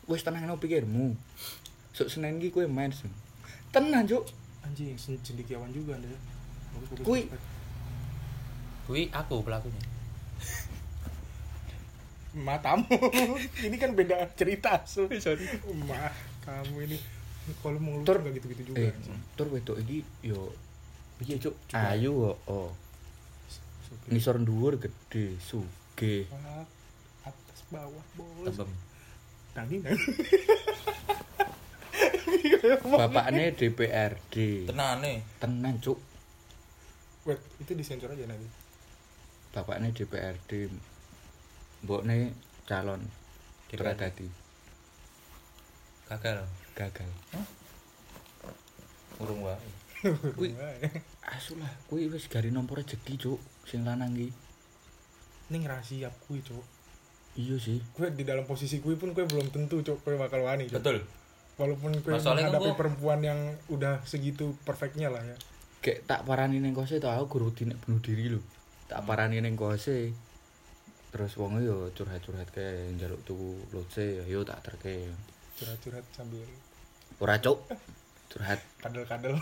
[0.07, 1.12] Wis tenangno pikirmu.
[1.93, 2.91] Sok Senin iki kowe main.
[2.91, 3.07] Su.
[3.71, 4.25] Tenang cuk.
[4.59, 6.12] anjing sen- cendekiawan juga anda
[7.01, 7.25] Kui.
[8.85, 9.81] kuwi aku pelakunya.
[12.38, 12.87] Matamu
[13.66, 15.44] ini kan beda cerita su sorry
[15.87, 16.14] mah
[16.46, 16.98] kamu ini
[17.64, 18.20] kalau mau Tur.
[18.20, 18.92] nggak gitu-gitu juga Eh,
[19.33, 20.53] tur wedok iki yo
[21.18, 21.57] piye cuk?
[21.74, 22.37] Ayu kok.
[22.46, 22.70] Oh.
[23.83, 24.09] Supir.
[24.14, 25.35] Ngisor dhuwur gede.
[25.40, 26.68] Pak,
[27.27, 28.55] atas bawah bos
[29.57, 30.07] tanggung tanggung
[32.98, 34.68] Bapakne DPRD.
[34.70, 35.24] Tenane.
[35.42, 35.98] Tenan cuk.
[37.27, 38.46] wait itu disensor aja nanti
[39.53, 40.70] Bapakne DPRD.
[41.83, 43.01] Mbokne calon
[43.69, 43.97] DPRD.
[43.97, 44.29] dadi
[46.07, 46.41] Gagal.
[46.73, 47.11] gagal.
[49.19, 49.69] Urung wae.
[50.38, 50.55] Kuwi
[51.29, 54.31] asu lah, kuwi wis gari nomor rezeki cuk sing lanang iki.
[55.49, 56.64] ini rahasia kui cok
[57.35, 57.83] Iya sih.
[57.93, 60.99] gue di dalam posisi gue pun gue belum tentu cok gue bakal wani cok Betul.
[61.57, 65.37] walaupun kan menghadapi gua- perempuan yang udah segitu perfectnya lah ya
[65.79, 68.43] Kayak tak parani ning kose to aku guru dinek bunuh diri lho.
[68.87, 70.11] Tak parani ning kose.
[71.09, 75.09] Terus wong yo curhat-curhat kae njaluk tuku loce yo tak terke.
[75.59, 76.44] curhat-curhat sambil
[77.18, 77.59] Ora cuk.
[78.31, 78.61] Curhat.
[78.85, 79.35] kadel-kadel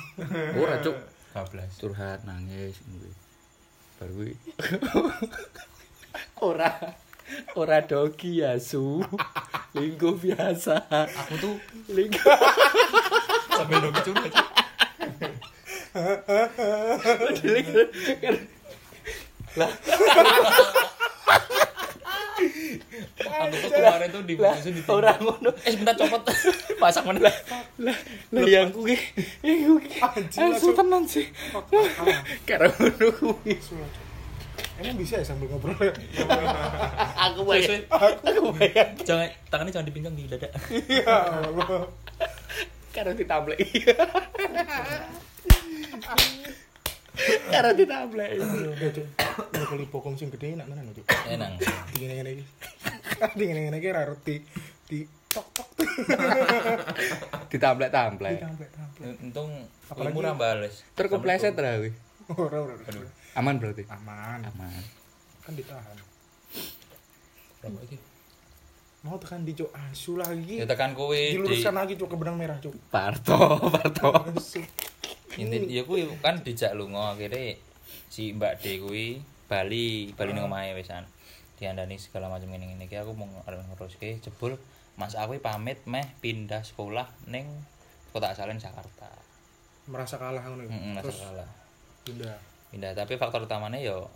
[0.62, 0.96] Ora cuk.
[1.34, 1.82] 14.
[1.82, 3.10] Curhat nangis kuwi.
[3.98, 4.32] Baru kuwi.
[6.48, 6.70] Ora
[7.58, 9.02] ora dogi ya su.
[9.74, 10.86] Lingkuh biasa.
[10.88, 11.56] Aku tuh
[11.90, 12.22] Lingkuh.
[13.52, 14.32] sambil dong curhat.
[19.56, 19.72] lah
[24.06, 25.50] itu diputusin di ora ngono.
[25.66, 26.22] eh sebentar copot
[26.82, 27.34] pasang mana Lah,
[28.32, 28.96] lah yang kuwi.
[29.44, 29.86] Yang kuwi.
[30.00, 31.26] Anjing, tenan sih.
[32.46, 33.54] Karo ngono kuwi.
[34.76, 35.72] Emang bisa ya sambil ngobrol
[37.24, 37.80] Aku bayang.
[38.20, 38.92] Aku bayang.
[39.08, 40.52] jangan tangannya jangan dipinggang di dada
[40.84, 41.88] Ya Allah
[42.92, 43.56] Karo ditamblek.
[47.52, 48.30] Karo ditamblek.
[48.38, 51.06] Udah kali pokong sing gede enak mana Cuk.
[51.28, 51.56] Enang
[51.96, 52.44] Dingin ngene iki.
[53.38, 54.36] Dingin ngene iki ra roti
[54.86, 55.00] di
[55.32, 55.68] tok tok.
[57.52, 58.36] Ditamblek-tamblek.
[58.40, 59.50] Ditamplek tamplek untung
[59.88, 60.84] Apalagi- murah bales.
[60.92, 61.90] Terkepleset ra kuwi.
[62.36, 63.08] Ora ora ora.
[63.36, 63.84] Aman berarti.
[63.88, 64.44] Aman.
[64.44, 64.82] Aman.
[65.46, 65.96] kan ditahan.
[67.62, 67.96] Berapa iki?
[69.06, 69.70] Mau tekan di Cuk.
[69.70, 70.58] Asu lagi.
[70.58, 72.74] Ya tekan kowe di Diluruskan lagi Cuk ke benang merah Cuk.
[72.90, 74.10] Parto, Parto.
[75.36, 77.60] Inti ya kuwi kan dijak lunga akhirnya
[78.08, 81.04] si Mbak D kuwi Bali Bali ning omahe wisan
[81.60, 84.56] diandani segala macam ngene ngene iki aku mau arep nguruske jebul
[84.96, 87.44] Mas aku pamit meh pindah sekolah ning
[88.16, 89.12] Kota Asalin Jakarta.
[89.92, 90.72] Merasa kalah ngono ya?
[90.72, 91.48] Heeh, Terus masalah.
[92.00, 92.36] pindah?
[92.72, 94.08] Pindah tapi faktor utamanya yo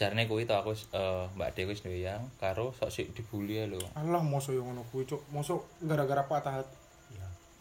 [0.00, 3.76] jarene kuwi to aku eh, Mbak D wis doyang karo sok sik dibully ya lho.
[3.92, 5.20] Allah mosok yang ngono kuwi Cuk.
[5.36, 6.76] Mosok gara-gara patah hati.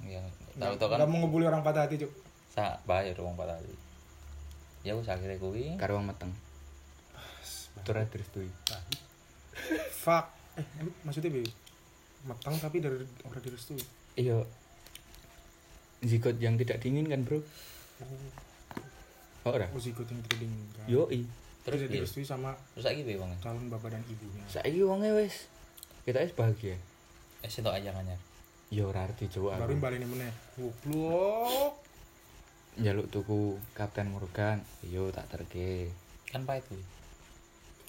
[0.07, 0.23] Ya
[0.55, 3.73] tahu to kan mau ngebully orang patah hati Cuk sak bayar wong patali.
[4.81, 6.31] Ya wis akhirnya kuwi Karo wong meteng.
[7.83, 8.49] Tur direstui.
[9.93, 10.65] Fuck Eh
[11.03, 11.43] maksudnya Bi
[12.23, 13.79] Metang tapi dari orang direstui
[14.15, 14.43] Iya.
[15.99, 17.43] Zigot yang tidak diinginkan, Bro.
[19.43, 19.67] Oh, ora.
[19.71, 21.23] Musik yang trading kan Yo, i.
[21.63, 21.95] terus Tidak piye?
[21.99, 23.31] direstui sama Terus saiki piye wong?
[23.39, 25.47] calon bapak dan ibunya Saiki wonge wis
[26.03, 26.75] kita wis bahagia.
[27.39, 28.19] Eh sitok aja anyar.
[28.67, 29.81] Ya ora arti coba Baru aku.
[29.81, 31.73] balik meneh Goblok
[32.77, 35.89] Njaluk tuku Kapten Morgan, yo tak terke.
[36.29, 36.83] Kan pahit kuwi.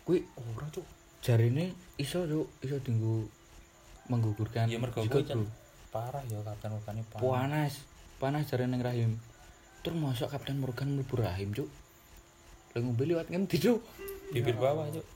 [0.08, 0.18] Kuwi
[0.56, 0.86] Ora Cuk
[1.20, 3.28] jarine iso yo iso dinggo
[4.08, 5.04] menggugurkan Ya mergo
[5.92, 7.20] parah ya Kapten Morgan Bro.
[7.20, 7.84] Panas.
[8.16, 9.12] Panas jarine ning rahim.
[9.84, 11.68] Terus masuk Kapten Morgan mlebu rahim, Cuk.
[12.72, 13.80] Lah ngombe liwat ngendi, Cuk?
[14.32, 15.06] Bibir bawah, Cuk.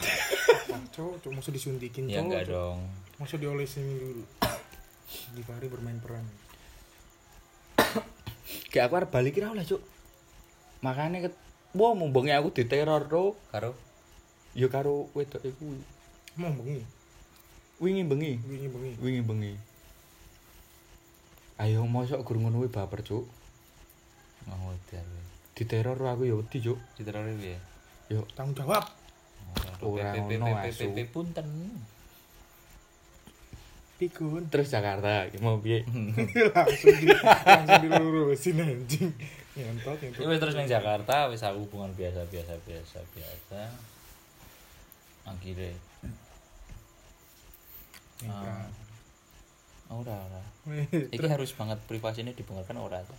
[0.94, 2.54] Cuk Cuk Masa disuntikin Ya Cuk enggak Cuk.
[2.54, 2.80] dong.
[3.20, 4.24] Masa diolesin dulu
[5.34, 6.22] Givari bermain peran
[8.70, 9.82] Kayak aku arep balik oleh, Cuk.
[10.80, 11.34] Makane ket
[11.70, 13.38] Wah, mumbonge aku diteror, Bro.
[13.54, 13.78] Karo
[14.58, 15.78] Ya karo wedok iku.
[16.34, 16.82] Mau bengi
[17.78, 18.32] Wingi bengi.
[18.42, 19.52] Wingi bengi Wingi bengi.
[21.62, 23.24] Ayo mosok guru ngono kuwi baper, Cuk.
[24.50, 24.74] mau.
[25.54, 26.78] Diteror aku ya wedi, Cuk.
[26.98, 27.58] Diterori piye?
[28.10, 28.90] Yo, Tanggung jawab
[29.80, 30.90] Ora ngono, asu.
[30.90, 31.46] PPP punten.
[34.00, 35.84] Pikun terus Jakarta mau piye?
[36.56, 39.12] langsung di, langsung dilurusin anjing
[39.52, 43.60] ngentot Ya ngentot wis terus ning Jakarta wis aku hubungan biasa biasa biasa biasa.
[45.28, 45.76] Akhirnya
[48.20, 48.68] Nikah.
[49.92, 50.42] oh, ora ora.
[51.12, 53.16] Iki harus banget privasinya dibongkarkan ora tuh.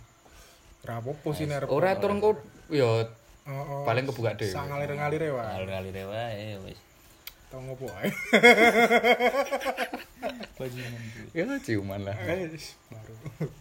[0.82, 3.06] rapopo sih nih Ora turun kok yo
[3.46, 3.86] oh.
[3.86, 4.50] paling kebuka dhewe.
[4.50, 6.78] sang ngalir ngalir ya wah Ngalir-ngalir wae wis.
[7.52, 8.08] Tau ngopo ae
[10.54, 11.26] Bajingan kuwi.
[11.34, 12.14] Ya ciuman lah.
[12.16, 13.14] Guys, baru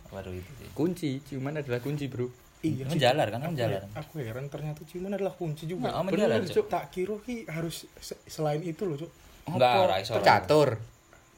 [0.07, 0.67] Baru itu sih.
[0.71, 2.29] Kunci, ciuman adalah kunci, Bro.
[2.61, 3.81] iya Kan jalan kan kan Aku- jalan.
[3.91, 6.65] aku heran ternyata ciuman adalah kunci juga Nah, jalan, Cuk.
[6.67, 9.11] Tak kira ki harus se- selain itu loh cuk
[9.47, 10.13] Enggak, iso.
[10.13, 10.77] Pecatur.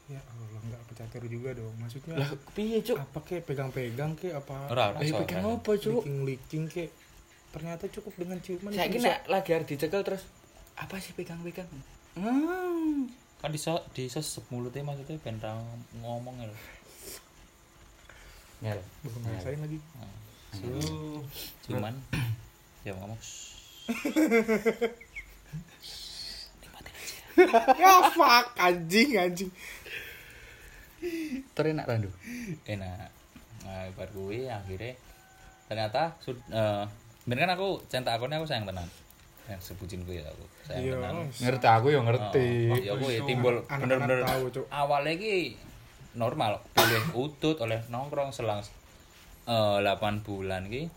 [0.04, 3.00] ya Allah nggak pecatur juga dong maksudnya Lah piye, Cuk?
[3.00, 5.16] apa ke pegang-pegang ke apa Ora ora iso.
[5.18, 6.04] pegang apa, Cuk?
[6.04, 6.84] licing-licing ke
[7.50, 10.22] ternyata cukup dengan ciuman Saya kira lagi harus dicekel terus
[10.76, 11.70] apa sih pegang-pegang?
[12.14, 13.10] Hmm.
[13.42, 15.58] Kan diso diso mulutnya maksudnya ben ra
[16.00, 16.46] ngomong ya.
[16.46, 16.56] lho.
[18.64, 18.80] Ngel.
[19.04, 19.78] belum ngerasain lagi
[20.54, 20.70] Su.
[21.68, 21.94] Cuman
[22.86, 23.18] ya ngomong.
[27.82, 29.50] ya fuck anjing anjing
[31.52, 32.10] Terenak randu.
[32.64, 33.10] enak
[33.64, 34.94] nah bar kuwi akhirnya
[35.66, 36.84] ternyata sud eh
[37.24, 38.86] ben kan aku centak akunnya aku sayang tenan
[39.44, 40.96] yang sebutin gue ya aku sayang iya
[41.44, 42.48] Ngerti aku ya ngerti.
[42.72, 44.24] Oh, ya aku ya timbul bener-bener
[44.72, 45.52] awalnya ki
[46.16, 48.64] normal boleh utut oleh nongkrong selang
[49.44, 50.88] eh 8 bulan ki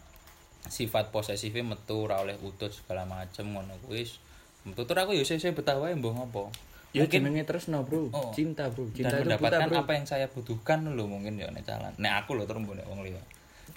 [0.67, 4.19] sifat posesifnya metu ra oleh utut segala macem ngono kuwi wis.
[4.67, 6.51] metu tur aku ya saya betah wae mbah ngopo
[6.95, 8.09] Ya jenenge tresno, Bro.
[8.15, 8.31] Oh.
[8.31, 8.89] Cinta, Bro.
[8.95, 9.79] Cinta dan itu buta, mendapatkan Bro.
[9.85, 12.87] apa yang saya butuhkan lho mungkin ya nek jalan nek aku lho terus mbok nek
[12.87, 13.21] wong liya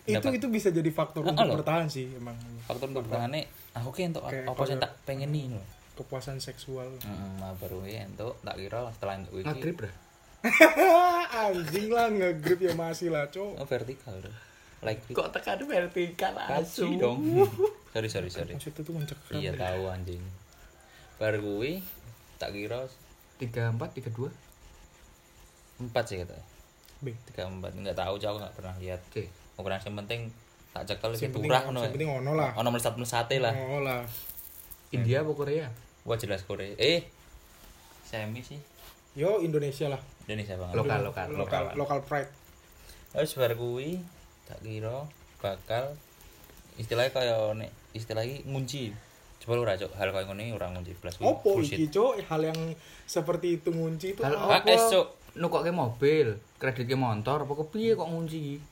[0.02, 1.56] itu Dapat- itu bisa jadi faktor Heeh, untuk loh.
[1.56, 2.36] bertahan sih emang.
[2.62, 6.38] Faktor untuk bertahannya aku ki entuk Kayak apa sing kayak- tak pengen nih lho kepuasan
[6.38, 6.88] seksual.
[6.96, 9.90] Heeh nah baru ya entuk tak kira setelah iki Magrib, Bro.
[11.30, 13.52] anjing lah ngegrip ya masih lah cok.
[13.54, 14.32] Oh vertikal lho
[14.80, 16.88] like Kok tekan vertikal asu?
[16.96, 17.20] dong.
[17.92, 18.56] sorry sorry sorry.
[18.56, 20.22] maksudnya tuh mencekam Iya tahu anjing.
[21.16, 21.84] Bar kuwi
[22.36, 22.88] tak kira
[23.36, 24.32] tiga empat tiga dua?
[25.76, 26.44] Empat sih katanya.
[26.98, 27.12] B.
[27.26, 27.72] tiga empat.
[27.74, 29.00] Nggak tahu aku nggak pernah lihat.
[29.10, 29.28] C
[29.60, 30.20] ukuran yang penting
[30.70, 32.50] tak cekel Sing turah ngono sing penting ono lah.
[32.54, 34.02] ono melesat melesate lah Oh lah.
[34.90, 35.66] India apa Korea
[36.02, 37.06] wah jelas Korea eh
[38.02, 38.58] semi sih
[39.12, 39.98] Yo Indonesia lah.
[40.24, 42.30] Indonesia banget Lokal, lokal, lokal, lokal pride.
[43.12, 43.98] Wis bar kuwi
[44.44, 45.02] tak kira
[45.36, 45.98] bakal
[46.76, 48.94] istilahnya kaya nek istilah iki ngunci.
[49.40, 52.60] Coba lu racok hal kaya ngene ora ngunci plus kuwi Opo iki cok hal yang
[53.02, 54.62] seperti itu ngunci itu Hal apa?
[54.62, 54.70] apa?
[54.70, 55.06] es, Cuk.
[55.32, 58.62] Nukokke mobil, kreditke motor, apa kepiye kok ngunci?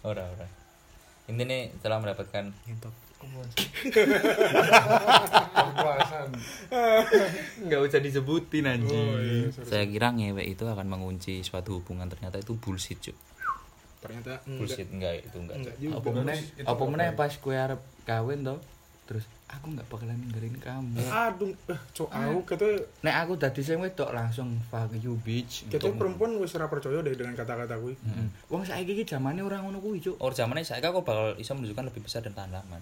[0.00, 0.46] Ora ora.
[1.26, 2.94] Intinya telah mendapatkan Ngentot.
[5.58, 6.28] Kepuasan.
[7.62, 9.08] Enggak usah disebutin Oh anjing.
[9.18, 9.66] iya, sorry.
[9.66, 13.18] saya kira ngewek itu akan mengunci suatu hubungan ternyata itu bullshit cuk
[13.98, 14.54] Ternyata enggak.
[14.54, 15.74] bullshit enggak itu enggak Enggak.
[15.92, 16.38] Apa meneh?
[16.62, 17.16] Apa meneh ya?
[17.16, 18.56] pas kowe arep kawin to?
[19.04, 21.00] Terus aku enggak bakalan ninggalin kamu.
[21.08, 22.68] Aduh, eh, cok aku kata
[23.00, 25.64] Nek aku dadi sing wedok langsung fuck you bitch.
[25.72, 27.96] kata perempuan wis ora percaya deh dengan kata-kata kuwi.
[27.96, 28.28] Heeh.
[28.52, 30.20] Wong saiki iki zamane ora ngono kuwi, Cuk.
[30.20, 32.76] Or zamannya saya kok bakal bisa menunjukkan lebih besar dan tahan lama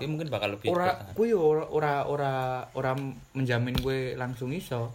[0.00, 2.32] ini mungkin bakal lebih Ora kuwi ora ora ora
[2.72, 2.96] ora
[3.36, 4.88] menjamin kowe langsung iso.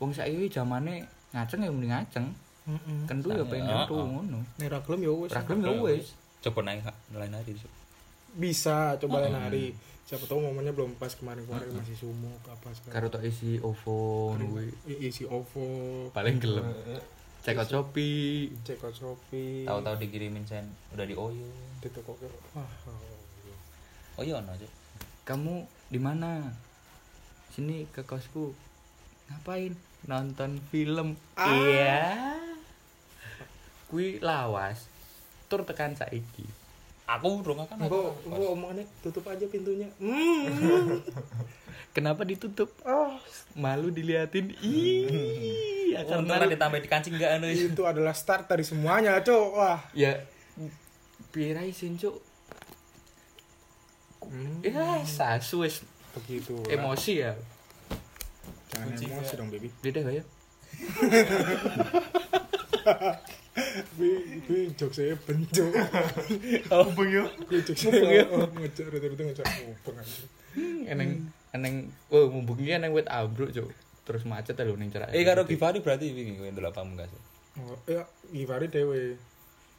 [0.00, 1.04] Wong saiki zamane
[1.36, 2.26] ngaceng ya mending ngaceng.
[2.64, 2.98] Heeh.
[3.04, 4.40] Kentu ya pengen kentu ngono.
[4.56, 5.30] Nek ra gelem ya wis.
[5.36, 6.08] Ora gelem ya wis.
[6.44, 6.84] coba naik
[7.16, 7.83] lain hari Cuk.
[8.34, 9.66] Bisa coba lain hari.
[10.04, 12.92] Siapa tahu momennya belum pas kemarin-kemarin masih sumuk apa segala.
[12.92, 14.68] Karo tok isi OVO kuwi.
[15.00, 15.64] Isi OVO,
[16.12, 16.66] Paling gelem.
[17.40, 18.52] Cek out Shopee.
[18.64, 19.64] cek out Shopee.
[19.64, 20.64] tahu-tahu dikirimin sen
[20.96, 21.44] udah di oyo
[21.76, 22.16] Itu kok
[22.56, 22.64] wah.
[22.88, 24.20] oh.
[24.20, 24.72] oyo no Cuk.
[25.24, 25.54] Kamu
[25.88, 26.52] di mana?
[27.52, 28.52] Sini ke kosku.
[29.28, 29.72] Ngapain?
[30.04, 31.16] Nonton film.
[31.36, 32.36] Iya.
[33.88, 34.84] Kui lawas.
[35.48, 36.44] Tur tekan saiki.
[37.04, 39.88] Aku dong kan Engko engko omongannya tutup aja pintunya.
[40.00, 41.00] Hmm.
[41.94, 42.74] Kenapa ditutup?
[42.82, 43.14] Oh,
[43.54, 44.50] malu diliatin.
[44.58, 49.46] Ih, akan Untung kan ditambah di kancing enggak anu itu adalah start dari semuanya, Cok.
[49.54, 49.78] Wah.
[49.94, 50.26] Ya
[51.30, 52.18] Pira isin cuk.
[54.26, 55.62] Hmm, Ya, sasu
[56.14, 56.54] begitu.
[56.66, 57.34] emosi ya.
[58.74, 59.70] Jangan emosi dong, baby.
[59.82, 60.24] Beda gak ya?
[63.94, 65.70] Gue gue jok saya benjo.
[66.68, 67.28] Mumpung yuk.
[67.46, 70.22] Gue jok saya ngecek rata-rata ngecek mubeng aja.
[70.90, 71.10] Eneng
[71.50, 71.74] eneng
[72.10, 73.70] oh mumbungnya eneng wet ambruk cuk.
[74.04, 75.08] Terus macet lho ning cerak.
[75.10, 77.08] eh karo Givari berarti wingi kowe ndelok pamungkas
[77.54, 79.14] Oh, ya Givari dewe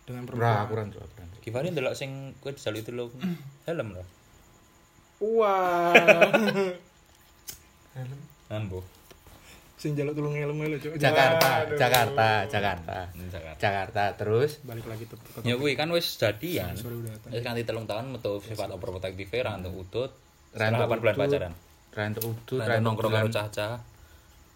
[0.08, 0.64] dengan Ora perempuan.
[0.64, 1.28] akuran cuk akuran.
[1.44, 3.12] Givari ndelok sing kowe disalu itu lho
[3.68, 4.04] helm lho
[5.20, 5.92] Wah.
[7.96, 8.20] Helm.
[8.48, 8.80] ambo
[9.76, 10.96] Sing jaluk tulung ngelem-ngelem, Cok.
[10.96, 11.76] Jakarta, Aduh.
[11.76, 12.98] Jakarta, Jakarta.
[13.12, 15.20] Ning Jakarta Jakarta terus Balik lagi tuh.
[15.42, 17.30] ya kuwi kan wis jadian datang.
[17.30, 20.12] wis kanthi telung tahun metu sifat overprotective ra untuk utut
[20.50, 21.54] setelah 8 bulan pacaran
[21.92, 23.80] rantuk udut, Rantuk nongkrong karo cah-cah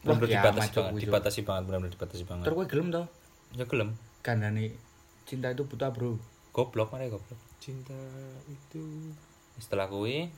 [0.02, 1.04] bener Wah, dibatasi Cuk, banget Cuk.
[1.04, 3.04] dibatasi banget bener dibatasi banget Terus kowe gelem to?
[3.54, 3.90] ya gelem
[4.22, 4.66] Kandhane
[5.24, 6.16] cinta itu buta, Bro.
[6.50, 7.96] goblok mare goblok Cinta
[8.46, 9.12] itu
[9.58, 10.32] setelah kuwi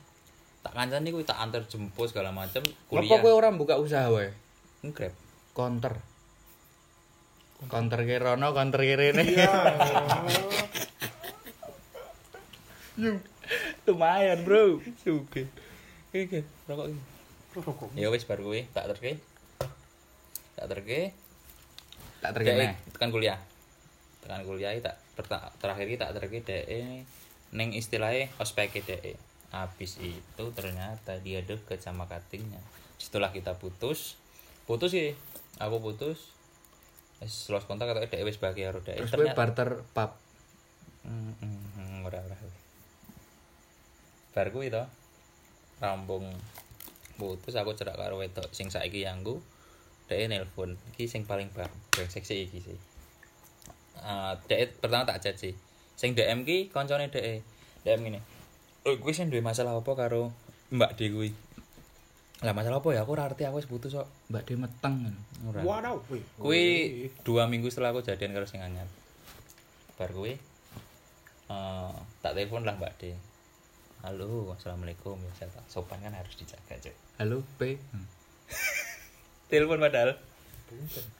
[0.60, 4.30] tak kancani kuwi tak antar jemput segala macem kuliah kowe ora buka usaha wae?
[4.82, 5.14] Grab
[5.54, 5.94] Counter.
[7.70, 9.22] Counter ke rono, counter ke rene.
[13.86, 14.82] Lumayan, Bro.
[14.82, 15.46] Oke.
[16.10, 17.00] Oke, rokok iki.
[17.62, 17.88] rokok.
[17.94, 19.22] Ya wis bar kuwi tak terke.
[20.58, 21.14] Tak terke.
[22.18, 22.74] Tak Dek terkena.
[22.90, 23.38] tekan kuliah.
[24.26, 24.98] Tekan kuliah tak
[25.62, 26.66] terakhir tak terke dek
[27.54, 29.14] ning istilahnya ospek dek.
[29.54, 32.58] Habis itu ternyata dia deket sama katingnya.
[32.96, 34.16] Setelah kita putus,
[34.72, 35.12] putus sih.
[35.60, 36.32] Aku putus.
[37.20, 38.96] Wis lost kontak atau dek wis bahagia karo dek.
[39.04, 40.16] Terus Ternyata barter pub.
[41.04, 42.36] Hmm, hmm, ora ora.
[44.32, 44.80] Bar kuwi to.
[45.84, 46.24] Rampung
[47.20, 49.44] putus aku cerak karo wedok sing saiki yangku.
[50.08, 50.80] Dhek nelpon.
[50.96, 52.78] Iki sing paling brengsek sih iki sih.
[54.48, 55.52] Dhek pertama tak chat sih.
[56.00, 57.44] Sing DM ki koncone dhek.
[57.84, 58.24] DM ngene.
[58.88, 60.34] Oh, kuwi sing duwe masalah apa karo
[60.72, 61.30] Mbak D kuwi?
[62.42, 63.06] Lah masalah apa ya?
[63.06, 64.10] Aku ora ngerti aku wis putus kok.
[64.34, 64.94] Mbak De meteng.
[65.46, 65.62] Ora.
[65.62, 66.02] Waduh.
[66.42, 66.62] Kuwi
[67.22, 68.90] dua minggu setelah aku jadian karo sing anyar.
[69.94, 70.34] Bar kuwi
[71.52, 71.92] eh
[72.24, 73.02] tak telepon lah Mbak D.
[74.02, 75.14] Halo, assalamualaikum.
[75.14, 76.96] Ya, saya tak sopan kan harus dijaga, Cuk.
[77.22, 77.78] Halo, P.
[77.94, 78.06] Hmm.
[79.52, 80.18] Telepon padahal.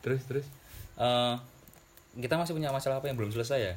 [0.02, 0.46] Terus terus.
[0.98, 1.34] Eh
[2.18, 3.74] kita masih punya masalah apa yang belum selesai ya?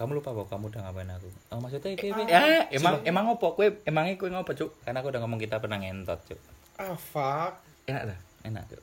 [0.00, 1.28] Kamu lupa bahwa kamu udah ngapain aku?
[1.52, 2.22] Oh, maksudnya iki iki?
[2.24, 3.68] Ya, emang emang opo kowe?
[3.84, 4.72] Emangnya kowe ngopo, Cuk?
[4.80, 6.40] Karena aku udah ngomong kita pernah ngentot, Cuk.
[6.74, 7.60] Ah, fuck.
[7.84, 8.18] Enak dah.
[8.42, 8.80] Enak, Cuk.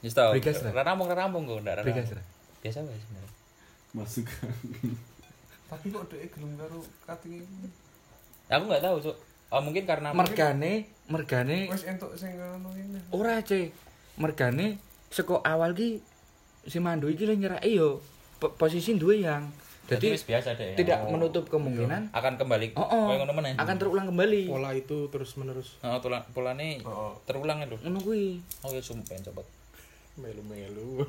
[0.00, 0.32] Just tau.
[0.32, 0.72] Brigas, Ra.
[0.72, 2.24] Rarampung, rarampung kok, ndak Brigas, rarampung.
[2.58, 3.30] Biasa wae sebenarnya.
[3.92, 4.26] Masuk.
[5.68, 7.68] Tapi kok dek gelem karo kating iki?
[8.48, 9.16] Aku nggak tahu, Cuk.
[9.48, 13.00] Oh, mungkin karena Mergane mergane Wes entuk sing ngono ini.
[13.08, 13.72] ora ce
[14.16, 14.76] mergane
[15.08, 16.04] seko awal ki
[16.64, 18.04] si Mandu iki le nyerake yo
[18.36, 19.48] po- posisi duwe yang
[19.88, 20.76] Jadi biasa deh.
[20.76, 21.16] tidak Oh.
[21.16, 22.76] menutup kemungkinan akan kembali.
[22.76, 27.16] oh, oh, Kayak ngono akan terulang kembali pola itu terus menerus Oh, tulang polane Oh,
[27.24, 27.80] terulang itu.
[27.80, 29.46] ngono kuwi Oh ya sumpah cepet.
[30.14, 31.08] melu-melu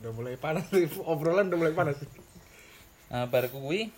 [0.00, 2.00] udah mulai panas nih, obrolan udah mulai panas
[3.10, 3.90] Nah, bar kuwi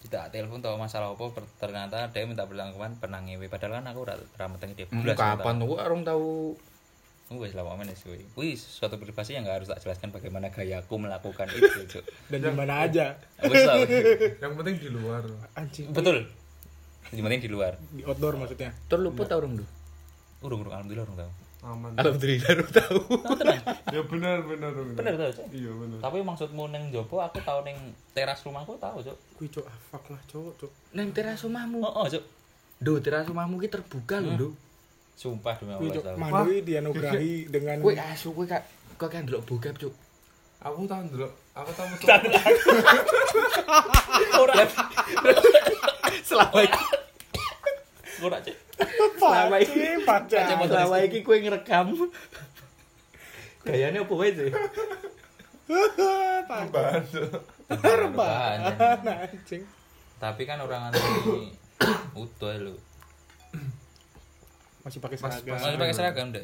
[0.00, 4.16] tidak telepon tau masalah apa ternyata dia minta perlanggapan pernah ngewe padahal kan aku ora
[4.48, 6.56] meteng dia kapan tuh arung tahu
[7.30, 8.26] Wes lah pamen wis kuwi.
[8.34, 12.02] Kuwi suatu privasi yang gak harus tak jelaskan bagaimana gayaku melakukan itu, Cuk.
[12.26, 13.78] dan di mana aja Wes lah.
[14.36, 15.22] Yang penting di luar.
[15.54, 16.26] anjing Betul.
[17.08, 17.72] Yang penting di luar.
[17.88, 19.68] di outdoor maksudnya terluput tau urung tuh
[20.40, 21.30] Urung urung alhamdulillah urung tahu.
[21.62, 21.92] Aman.
[21.94, 23.62] alhamdulillah urung tahu Oh, tenang.
[23.88, 24.94] Ya benar benar benar.
[24.96, 25.46] Bener tau, Cuk.
[25.50, 25.98] Iya benar.
[26.00, 27.78] Tapi maksudmu neng jopo aku tahu neng
[28.10, 29.16] teras rumahku tahu, Cuk.
[29.36, 32.26] kuy cok ah fuck lah cok cok neng teras rumahmu Oh, oh, Cuk.
[32.76, 34.48] do teras rumahmu ki terbuka lho do
[35.20, 36.16] Sumpah demi Allah tahu.
[36.16, 38.64] mandui dianugerahi dengan kowe asu kowe kak
[38.96, 39.92] kok kan ndelok bokep cuk
[40.60, 41.24] Aku tahu dulu.
[41.52, 42.20] Aku tahu betul.
[44.36, 44.54] Ora.
[46.22, 46.82] selama iki
[48.20, 48.56] Ora, Cuk.
[49.16, 51.96] selama iki pacar selama iki kowe ngerekam
[53.62, 54.52] gayane opo wae sih
[56.44, 57.04] pacar
[57.70, 58.58] Rebahan.
[59.04, 59.62] anjing
[60.16, 61.56] Tapi kan orang anu ini
[62.20, 62.76] utuh lho.
[64.80, 66.42] Masih pakai seragam Masih pakai seragam deh.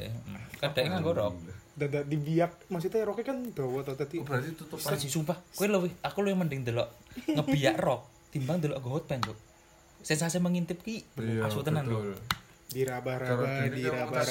[0.57, 1.33] Kan dek nganggo rok.
[1.73, 5.85] dada dibiak maksudnya roknya kan dawa atau tadi Oh, berarti tutup sih sumpah, kowe lho
[6.01, 6.89] aku lho mending delok
[7.23, 9.37] ngebiak rok timbang delok go hotpan, Cuk.
[10.01, 12.01] Sensasi mengintip ki Iya, asu tenan lho.
[12.01, 12.17] betul.
[12.67, 14.25] diraba-raba kan diraba-raba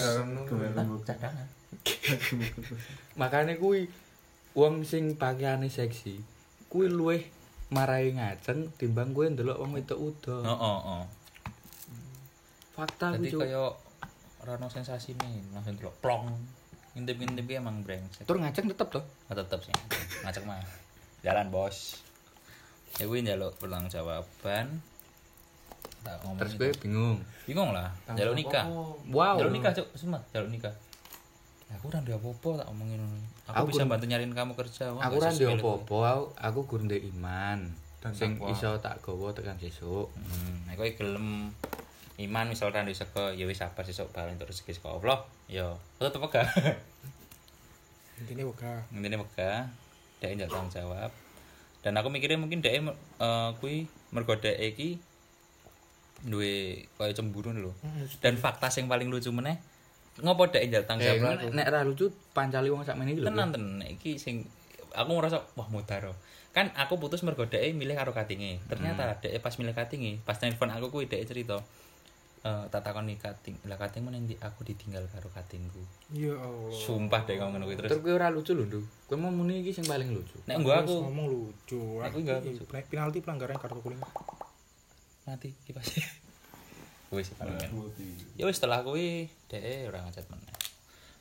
[0.45, 0.99] cadangan.
[1.07, 1.47] Cadangan.
[3.17, 3.87] makanya kuwi
[4.53, 6.19] wong sing pakaiane seksi
[6.67, 7.23] kuwi luwih
[7.69, 11.05] marai ngajeng timbang kowe ndelok wong wedok udo Heeh, heeh.
[12.73, 13.65] fakta Dadi kuwi cuk kaya
[14.47, 16.31] ora ono sensasine, langsung delok plong.
[16.95, 18.25] Ngintip-ngintip ki emang brengsek.
[18.25, 19.75] tur ngajeng tetep toh Oh, tetep sih.
[20.23, 20.63] Ngacak mah.
[21.27, 21.99] Jalan, Bos.
[22.97, 24.81] Ya kuwi njaluk pertanggung jawaban.
[26.07, 27.19] Tak ngomong terus kowe bingung?
[27.45, 27.91] Bingung lah.
[28.15, 28.65] Jaluk nikah.
[29.11, 29.37] wow.
[29.37, 29.91] jaluk nikah cuk.
[29.99, 30.73] Semua jaluk nikah.
[31.67, 33.03] Ya, aku udah ndek apa-apa tak omongin.
[33.51, 35.99] Aku, Aku bisa bantu nyariin kamu kerja Wah, aku sesuai apa-apa.
[35.99, 37.75] aku aku gur ndek iman.
[38.01, 41.51] Dan sing iso tak gawa tekan sesuk hmm aku gelem
[42.17, 45.19] iman misal ra ndek saka ya wis sabar sesuk bal untuk rezeki saka Allah
[45.53, 46.49] ya tetep pegah
[48.21, 49.69] intinya buka intine pegah
[50.21, 51.11] dhek njak tanggung jawab.
[51.85, 52.83] Dan aku mikirnya mungkin dhek eh
[53.61, 54.99] kuwi mergo dhek iki
[56.25, 57.73] duwe kaya cemburu lho.
[58.25, 59.61] Dan fakta sing paling lucu meneh
[60.25, 61.37] ngopo dhek njak tanggung eh jawab?
[61.37, 63.85] aku nek ra lucu pancali wong sakmene iki lho tenan tenan.
[63.85, 64.49] Iki sing
[64.97, 66.17] aku ngerasa wah mudaro
[66.57, 68.65] kan aku putus mergo dhek milih karo katinge.
[68.67, 71.61] Ternyata dhek pas milih katinge pas telepon aku kuwi dhek cerita
[72.45, 73.57] eh tak takoni kating.
[73.65, 74.37] Lah katingmu ning ndi?
[74.39, 75.81] aku ditinggal karo katingku.
[76.13, 76.71] Ya Allah.
[76.71, 79.89] Sumpah dhek ngomong ngono terus terus ora lucu lho Ndu kowe mau muni iki sing
[79.89, 80.37] paling lucu.
[80.47, 80.95] Nek gua aku.
[81.11, 82.05] Ngomong lucu.
[82.05, 82.63] Aku nggak lucu.
[82.69, 83.99] Pen- penalti pelanggaran kartu kuning.
[85.25, 85.87] Mati kipas.
[87.15, 87.55] Wis paling
[88.35, 90.55] ya wis setelah kuwi dhek ora ngajak meneh.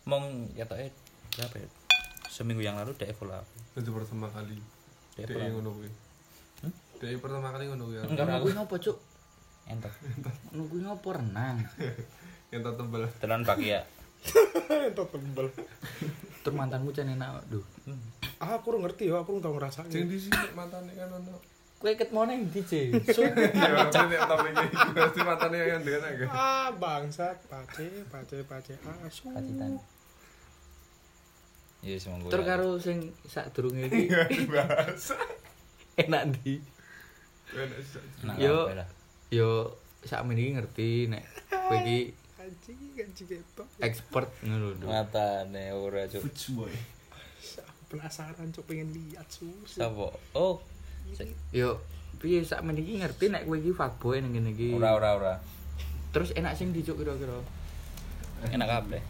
[0.09, 0.89] Mong ketoke
[1.37, 1.69] berapa ya?
[2.29, 3.81] Seminggu yang lalu dhek follow aku.
[3.81, 4.57] Itu pertama kali.
[5.17, 5.61] dhek aku.
[5.61, 5.89] ngono kuwi.
[7.01, 7.97] Dia pertama kali ngono kuwi.
[8.01, 8.97] Enggak, Ngono aku ngopo cuk
[9.65, 9.93] entok
[10.51, 11.57] ngono kuwi ngopo renang?
[12.53, 13.03] Yang tak tebel.
[13.17, 13.79] tenan bahagia
[14.85, 15.47] itu tebel.
[16.41, 17.61] Tur mantanmu cen enak Ndu
[18.35, 19.87] ah aku udah ngerti ya aku udah tau ngerasain.
[19.87, 21.37] Sing di sini matane kan ono.
[21.75, 22.89] kowe ket mau nang ndi Ce?
[22.89, 23.85] Ya,
[24.91, 26.29] berarti matane yang dengan agak.
[26.29, 27.37] ah bangsat.
[27.45, 28.73] Pace pace pace.
[29.03, 29.29] Asu.
[29.29, 29.77] Pacitan.
[31.79, 34.09] Iya semua gue tur karo sing sadurunge iki.
[34.49, 35.15] Bahasa.
[35.95, 36.57] enak ndi
[38.25, 38.65] Nah, Yo.
[39.33, 39.73] Yo
[40.05, 44.77] sakmene iki ngerti nek kowe iki anjing anjing gitu expert ngono lho.
[44.77, 46.23] Ndu mata nih ora cuk.
[46.53, 46.73] Boy.
[47.85, 50.09] penasaran cok pengen lihat susu sapa?
[50.33, 50.61] Oh.
[51.53, 51.81] Yo
[52.21, 54.73] piye sakmene iki ngerti nek kowe iki fuckboy ning kene iki?
[54.77, 55.33] Ora ora ora.
[56.13, 57.37] Terus enak sing dicuk kira-kira?
[58.49, 59.01] Enak kabeh.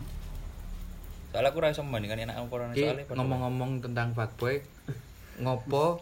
[1.32, 4.63] Soalnya aku ora iso membandingkan enak apa soalnya ngomong-ngomong tentang fuckboy
[5.36, 5.99] ngopo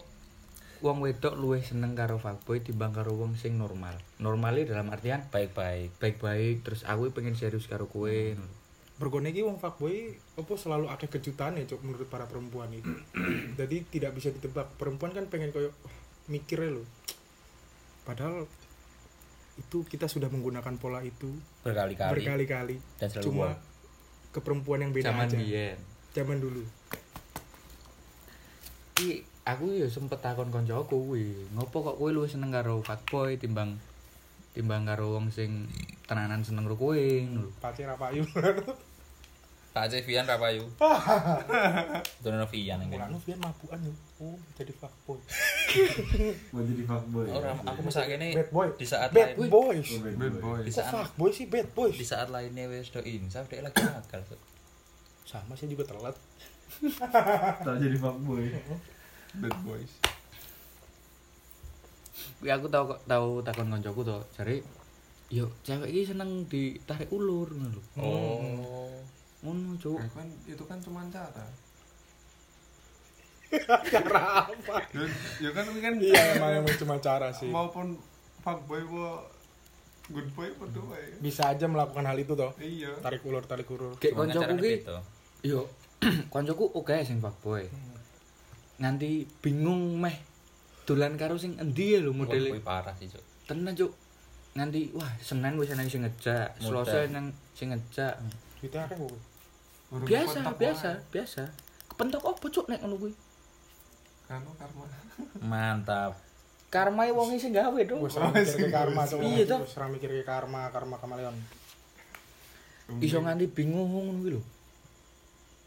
[0.84, 3.96] wong wedok luwih seneng karo fuckboy timbang karo wong sing normal.
[4.20, 5.96] Normali dalam artian baik-baik.
[5.96, 8.12] baik-baik terus aku pengen serius karo kowe.
[9.00, 12.92] Bergone iki wong fuckboy apa selalu ada kejutan ya cok menurut para perempuan itu
[13.58, 14.76] jadi tidak bisa ditebak.
[14.76, 15.96] Perempuan kan pengen koyo "Wah,
[16.28, 16.84] mikirnya lo
[18.04, 18.44] padahal
[19.56, 21.32] itu kita sudah menggunakan pola itu
[21.64, 22.12] berkali-kali.
[22.12, 22.76] berkali-kali.
[23.00, 23.48] Dan selalu cuma
[24.34, 25.78] ke perempuan yang beda zaman aja.
[26.12, 26.62] zaman dulu.
[28.98, 33.76] Iki aku ya sempet takon koncoku kuwi ngopo kok kowe luwih seneng karo fuckboy timbang
[34.56, 35.68] timbang karo wong sing
[36.04, 38.24] tenanan seneng karo kowe ngono pacar apa ayu
[39.74, 40.62] Aceh Vian Rapayu.
[42.22, 43.26] Dono Vian yang Mulane kene.
[43.26, 43.90] Vian mabukan yo
[44.22, 45.18] oh jadi fuckboy
[46.54, 47.26] Mau jadi fuckboy.
[47.26, 50.58] Ora, aku masak kene bad boy di saat bad lain boys Oh, bad Bad boy.
[50.62, 53.82] di kok saat fuckboy sih bad boys di saat lainnya wes do insaf dia lagi
[53.82, 54.22] nakal.
[55.26, 56.14] Sama sih juga telat
[57.58, 58.54] Tak jadi fuckboy.
[59.34, 59.92] Bad boys.
[62.38, 64.62] Kuwi aku tau tau takon koncoku to, jare
[65.28, 67.82] yo cewek iki seneng ditarik ulur ngono lho.
[67.96, 68.92] Oh.
[69.42, 69.98] Ngono, Cuk.
[69.98, 71.44] Ya kan itu kan cuma cara.
[73.86, 75.06] cara apa Ya,
[75.38, 76.22] ya kan ini kan iya
[76.58, 77.94] emang cuma cara sih maupun
[78.42, 79.22] fuckboy wa
[80.10, 81.22] good boy padha wae.
[81.22, 82.98] bisa aja melakukan hal itu toh Iya.
[82.98, 84.98] tarik ulur tarik ulur Kayak koncoku ki beda.
[85.46, 85.70] yo
[86.34, 87.62] koncoku oke sing fuckboy.
[88.78, 90.16] Nganti bingung meh
[90.84, 92.48] dolan karo sing endi ya lho Wah, modele.
[92.52, 93.22] kuwi parah sih, Cuk.
[93.46, 93.92] Tenan, Cuk.
[94.54, 96.48] Nganti wah Senin wis nang sing ngejak.
[96.58, 98.14] Selasa nang sing ngejak.
[98.60, 99.12] kita akeh kok
[100.08, 101.42] Biasa, biasa, biasa.
[101.90, 103.14] Kepentok opo Cuk nek ngono kuwi?
[104.26, 104.84] Kanu karma.
[105.50, 106.18] Mantap.
[106.72, 108.02] Karma wong sing gawe dong.
[108.10, 109.60] serang mikir ke karma coba Iya, toh.
[109.62, 111.36] Serang mikir ke karma karma kamaleon
[112.98, 114.42] Iso nganti bingung ngono kuwi lho.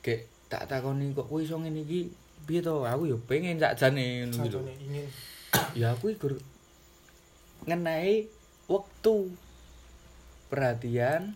[0.03, 2.11] Kayak tak takoni kok kowe iso ngene iki
[2.47, 2.87] piye to?
[2.87, 4.59] Aku yo pengen sakjane ngono lho.
[4.79, 5.05] ingin
[5.75, 6.31] ya aku iku
[7.67, 8.25] ngenai
[8.71, 9.15] waktu
[10.47, 11.35] perhatian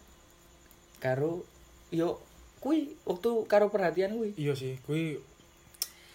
[1.04, 1.44] karo
[1.92, 2.24] yo
[2.64, 5.20] kui waktu karo perhatian kui iya sih gue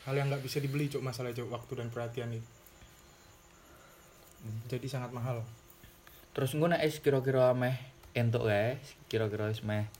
[0.07, 2.49] hal yang nggak bisa dibeli cok masalah cok waktu dan perhatian itu
[4.71, 5.43] jadi sangat mahal
[6.31, 7.75] terus nek is kira-kira meh
[8.15, 9.91] entuk guys kira-kira meh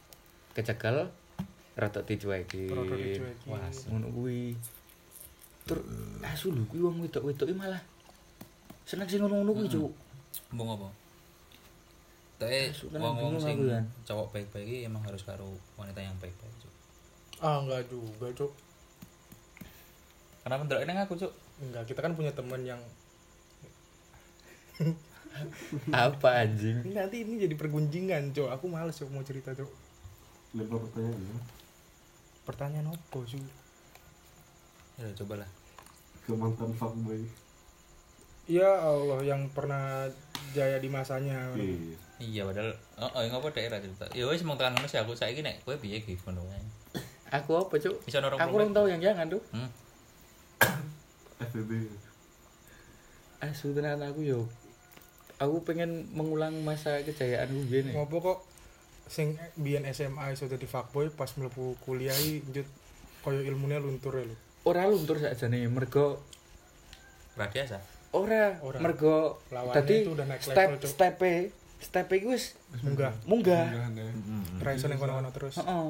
[0.55, 1.11] kecekel
[1.77, 3.47] rada dicueki Rada dicueki.
[3.51, 4.55] wah ngono kuwi
[5.67, 5.83] tur
[6.23, 7.83] asu lho kuwi wong wedok-wedok iki malah
[8.87, 9.93] seneng sing ngono-ngono kuwi cuk
[10.53, 10.89] Mbung apa?
[12.37, 13.85] Tapi kan wong-wong bingung sing kan.
[14.05, 16.73] cowok baik-baik iki emang harus karo wanita yang baik-baik, Cuk.
[17.41, 18.53] ah enggak juga cok
[20.45, 21.33] Kenapa ndelok nang aku, Cuk?
[21.59, 22.81] enggak kita kan punya teman yang
[25.93, 29.71] apa anjing nanti ini jadi pergunjingan cok aku males cok mau cerita cok
[30.53, 31.39] Lempar pertanyaan ya.
[32.45, 33.41] pertanyaan apa sih
[34.97, 35.49] Ya cobalah.
[36.25, 37.21] Ke mantan fuckboy.
[38.47, 40.07] ya Allah yang pernah
[40.55, 41.99] jaya di masanya Iya.
[42.17, 44.07] Iya padahal oh, oh ngopo daerah cerita.
[44.15, 46.63] Ya wis mung tekan ngono sih aku saiki nek kowe piye iki ngono wae.
[47.27, 49.67] aku apa cuk Bisa norong aku belum tahu yang jangan tuh Hmm.
[51.37, 51.91] FBB.
[53.43, 54.47] asu tenan aku yo
[55.37, 58.39] aku pengen mengulang masa kejayaan gue gini ngopo kok
[59.05, 62.69] sing biyen SMA iso dadi fuckboy pas mlebu kuliah iki njut
[63.21, 64.37] koyo ilmunya luntur ya lho
[64.67, 66.19] ora luntur sakjane mergo
[67.37, 67.79] Radiasa.
[68.17, 68.81] ora, Ora.
[68.81, 69.39] mergo
[69.71, 71.21] dadi naik step step
[71.77, 73.13] step iki wis munggah.
[73.29, 73.69] Munggah.
[73.69, 74.65] Enggak deh.
[74.65, 75.61] ra iso ning kono-kono terus.
[75.61, 75.89] Heeh.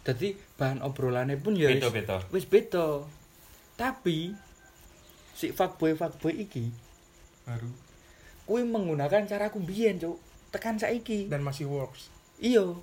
[0.00, 2.16] Dadi bahan obrolannya pun ya wis Beda-beda.
[2.32, 3.04] wis beda.
[3.76, 4.32] Tapi
[5.36, 6.72] si fuckboy fuckboy iki
[7.44, 7.68] Baru.
[8.48, 10.16] kuwi menggunakan cara kumbiyen cuk.
[10.50, 11.28] Tekan saiki.
[11.28, 12.08] Dan masih works.
[12.40, 12.74] Iya.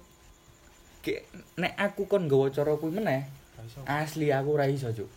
[1.57, 3.25] Nek aku kon nggawa cara kuwi meneh
[3.85, 5.09] asli aku ora iso cuk.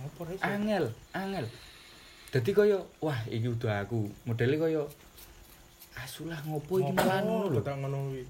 [0.00, 0.42] Ngopo ra iso?
[0.44, 0.84] Angel
[1.16, 1.46] angel.
[2.32, 4.08] Dadi kaya wah iki udah aku.
[4.28, 4.82] Modele kaya
[5.96, 7.60] asulah ngopo iki malah ngono lho.
[7.64, 8.24] Tak ngono kuwi.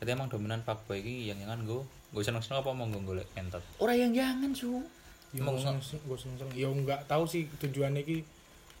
[0.00, 3.64] Berarti emang dominan fuckboy iki yang yang nggo nggo seneng-seneng apa mau golek entot.
[3.80, 4.84] ora yang jangan su
[5.32, 8.20] ya gue seneng gue seneng seneng ya enggak tahu sih tujuannya ki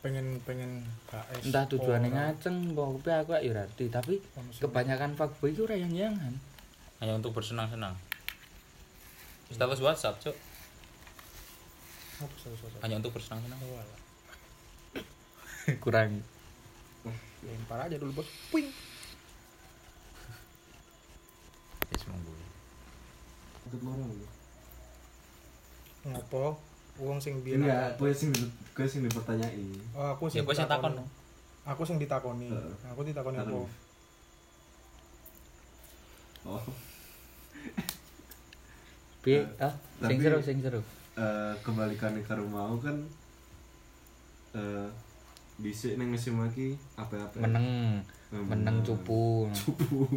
[0.04, 4.20] pengen pengen KS entah tujuannya ngaceng tapi aku ya tapi
[4.60, 6.36] kebanyakan fuckboy itu ora yang jangan
[7.02, 7.98] Hanya untuk bersenang-senang.
[9.50, 10.32] Status WhatsApp, sih
[12.80, 13.58] Hanya untuk bersenang-senang.
[15.82, 16.22] kurang
[17.42, 18.66] lempar aja dulu bos puing
[21.88, 22.30] Wis monggo.
[22.30, 22.46] Ya?
[26.02, 26.58] ngopo
[26.98, 28.30] uang sing biyen Enggak, gue sing
[28.74, 29.66] gue sing dipertanyai.
[29.92, 30.92] oh aku Ya sing kowe sing takon.
[30.94, 31.10] ditakoni.
[31.64, 32.74] aku sing ditakoni Heeh.
[32.86, 33.66] aku ditakoni apa Takon.
[36.44, 36.62] Oh,
[39.20, 40.80] piye Eh, ah sing tapi- seru sing seru
[41.12, 42.96] eh kebalikannya ke rumah kan
[44.52, 44.88] eh
[45.54, 46.10] dhisik ning
[46.96, 47.38] apa-apa.
[47.38, 50.08] meneng Eh, meneng cupu Cupu.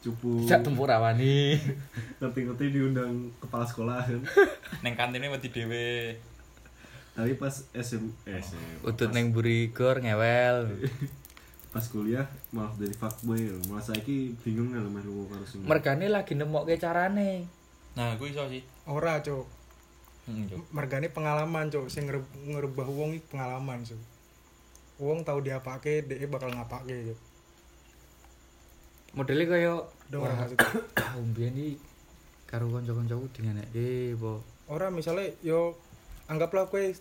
[0.00, 0.44] Cupu.
[0.44, 1.56] tidak tempur awani
[2.18, 4.20] Ngerti-ngerti diundang kepala sekolah kan.
[4.82, 6.18] Neng kantine wedi dhewe.
[7.14, 10.66] Tapi pas SM, eh, SM utut pas- neng buri gor ngewel
[11.74, 13.58] pas kuliah malah jadi fuckboy lho.
[13.66, 15.66] Malah saiki bingung lho meh lunga karo sing.
[15.66, 17.50] mergane lagi nemokke carane
[17.92, 18.62] Nah, gue iso sih.
[18.86, 19.66] ora cok
[20.24, 20.56] Hmm, Cuk.
[20.70, 24.00] mergane pengalaman cok sing ngerub- ngerubah uang iki pengalaman cok
[24.96, 27.16] wong tahu diapake dhek bakal ngapake yo
[29.12, 29.72] modelnya kaya
[30.14, 31.14] wah maksudnya.
[31.20, 31.76] umbian iki
[32.46, 34.32] karo kanca-kancaku dingeneke apa
[34.66, 35.74] ora misalnya yo
[36.24, 36.94] anggaplah kue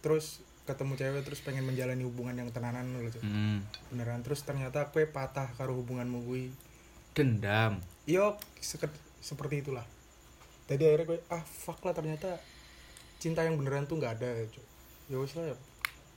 [0.00, 0.40] terus
[0.70, 3.22] ketemu cewek terus pengen menjalani hubungan yang tenanan loh Cuk.
[3.26, 3.58] hmm.
[3.90, 4.22] beneran.
[4.22, 6.54] Terus ternyata kue patah karo hubunganmu gue
[7.12, 7.82] dendam.
[8.06, 9.82] Yo seket- seperti itulah.
[10.70, 12.38] Jadi akhirnya kue ah fuck lah ternyata
[13.18, 14.66] cinta yang beneran tuh nggak ada Cuk.
[15.10, 15.56] ya wis lah ya.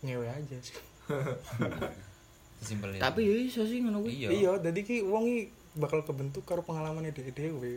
[0.05, 0.77] Ngewe aja sih.
[2.63, 4.23] Simpel tapi ya iso sih ngono kuwi.
[4.23, 4.29] Iya.
[4.31, 5.41] iya jadi ki wong iki
[5.75, 7.73] bakal kebentuk karo pengalaman dhewe dhewe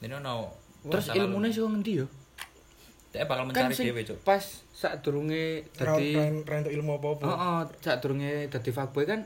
[0.00, 0.54] Ini ono
[0.84, 2.06] terus ilmune sih ngendi yo
[3.14, 4.18] Dia bakal kan mencari sing dhewe, Cuk.
[4.20, 7.24] pas saat durunge dadi Ra untuk ilmu apa-apa.
[7.24, 9.22] heeh saat durunge dadi fuckboy kan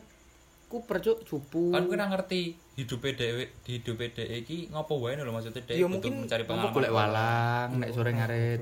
[0.67, 5.25] ku percuk cupu Kan kena ngerti hidupe dhewe, di hidupe dhewe iki ngopo wae lho
[5.27, 6.75] maksudnya dhewe Iya, untuk mungkin mencari pengalaman.
[6.75, 8.61] golek walang nek sore ngaret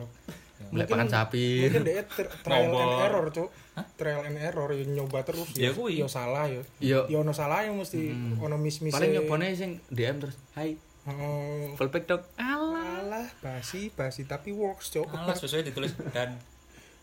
[0.67, 3.51] golek pakan sapi Mungkin dia tri- trial and error, Cuk.
[3.93, 5.99] Trial and error ya nyoba terus Ya kuwi.
[5.99, 6.63] ya salah ya.
[6.79, 7.01] Iya.
[7.09, 8.89] Ya ono salah ya mesti ono mis-mis.
[8.89, 11.75] paling nyobone sing DM terus hai Heeh.
[11.75, 12.76] full pack dok alah
[13.07, 15.07] Alah, basi, basi tapi works, Cuk.
[15.15, 16.35] Alas sesuai ditulis dan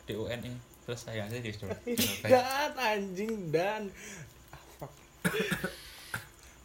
[0.04, 0.60] DUN ini.
[0.84, 1.56] Terus saya sih di
[2.32, 3.88] dan anjing dan
[4.52, 4.92] ah, fuck.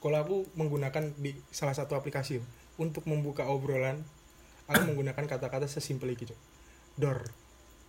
[0.03, 2.43] Kalau aku menggunakan di salah satu aplikasi
[2.83, 4.03] untuk membuka obrolan,
[4.67, 6.39] aku menggunakan kata-kata sesimpel iki, Cuk.
[6.99, 7.23] Dor.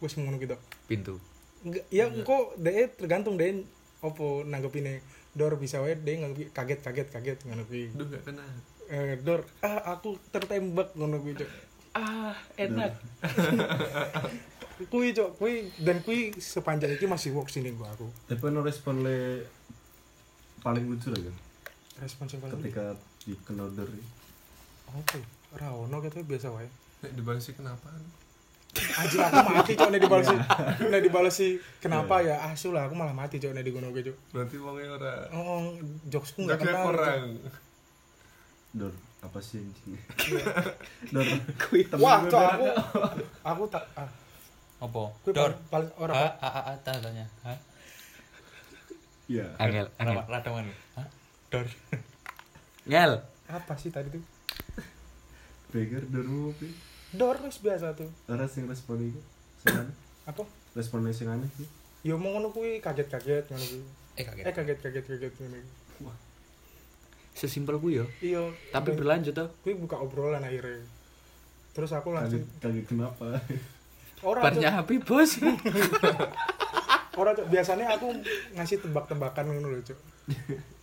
[0.06, 0.56] Wes ngono gitu.
[0.88, 1.20] pintu
[1.60, 3.68] Enggak, ya engko deh tergantung deh
[4.00, 5.04] opo nanggepine
[5.36, 6.16] dor bisa wae deh
[6.56, 7.38] kaget kaget kaget
[7.68, 7.92] kuwi.
[7.92, 8.48] Duh gak kena.
[8.90, 11.50] Eh dor, ah aku tertembak ngono kuwi, Cuk.
[11.94, 12.98] ah enak
[14.90, 18.08] Kuwi, Cuk, kuwi dan kuwi sepanjang iki masih works ini gua aku.
[18.32, 19.44] Tapi no respon le
[20.64, 21.36] paling lucu lah kan
[22.00, 22.96] Respons yang paling ketika
[23.28, 23.88] di order
[24.96, 25.20] Oke,
[25.54, 26.66] ora ono gitu biasa wae.
[27.04, 27.92] Nek dibalesi kenapa?
[28.70, 30.36] Anjir aku mati cok nek dibalesi.
[30.88, 32.40] Nek dibalesi kenapa ya?
[32.48, 34.16] Asu lah aku malah mati cok nek digono cok.
[34.32, 35.76] Berarti wongnya ora Oh,
[36.08, 36.90] jokesku enggak kenal.
[36.96, 37.22] orang.
[37.36, 37.69] Cok.
[38.72, 39.98] Dor apa sih anjing
[41.14, 41.26] dor
[41.60, 42.68] kui Wah, cok aku
[43.42, 44.10] aku tak ah,
[44.80, 45.12] Apa?
[45.28, 45.52] Dor.
[45.68, 47.26] paling, paling ora Ha, a, a, a, tanya tanya.
[47.44, 47.54] Ha?
[49.28, 50.74] ya angel angel Rada rada mana?
[50.96, 51.04] Ha?
[51.52, 51.68] Dor.
[52.86, 53.14] ngel
[53.46, 54.24] apa sih tadi tuh?
[55.70, 56.66] Beger dor apa
[57.12, 58.08] Dor wis biasa tuh.
[58.26, 59.22] ora sing respon iku
[59.60, 60.46] sing aneh Apa?
[60.74, 61.68] responnya sing aneh sih
[62.00, 63.84] Ya mau ngono kuwi kaget-kaget ngono kuwi.
[64.16, 64.44] Eh kaget.
[64.48, 65.58] Eh kaget-kaget kaget ngono.
[66.00, 66.14] kuwi.
[67.40, 70.84] Sesimpel ku yo Iya, tapi dan berlanjut tuh kuwi buka obrolan akhirnya.
[71.72, 73.40] Terus aku langsung kaget kenapa
[74.20, 74.46] ora Cok.
[74.46, 75.40] barnya api bos
[77.16, 78.08] Ora Cok, biasanya aku
[78.54, 80.00] ngasih tebak-tebakan ngono lho, Cuk.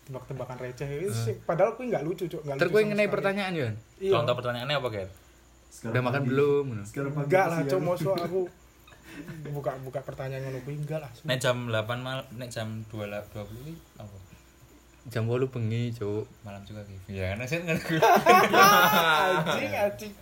[0.07, 2.41] Tebak-tebakan receh itu sih, padahal kuwi enggak lucu, Cuk.
[2.43, 4.13] Enggak terus gue ngenai pertanyaan yo Iya.
[4.15, 4.89] Contoh pertanyaannya apa?
[5.69, 7.59] Sekarang udah makan pagi- belum sekarang pagi Enggak lah.
[7.63, 8.41] Cuk, mosok aku
[9.49, 11.11] buka buka pertanyaan ngono kuwi enggak lah.
[11.25, 14.17] Nek jam 8 mal, nek jam 2 la- 20 iki apa?
[15.07, 17.15] Jam bolu bengi cuk Malam juga gitu.
[17.15, 17.99] Ya, kan saya ngerti.
[18.03, 20.15] Anjing, anjing.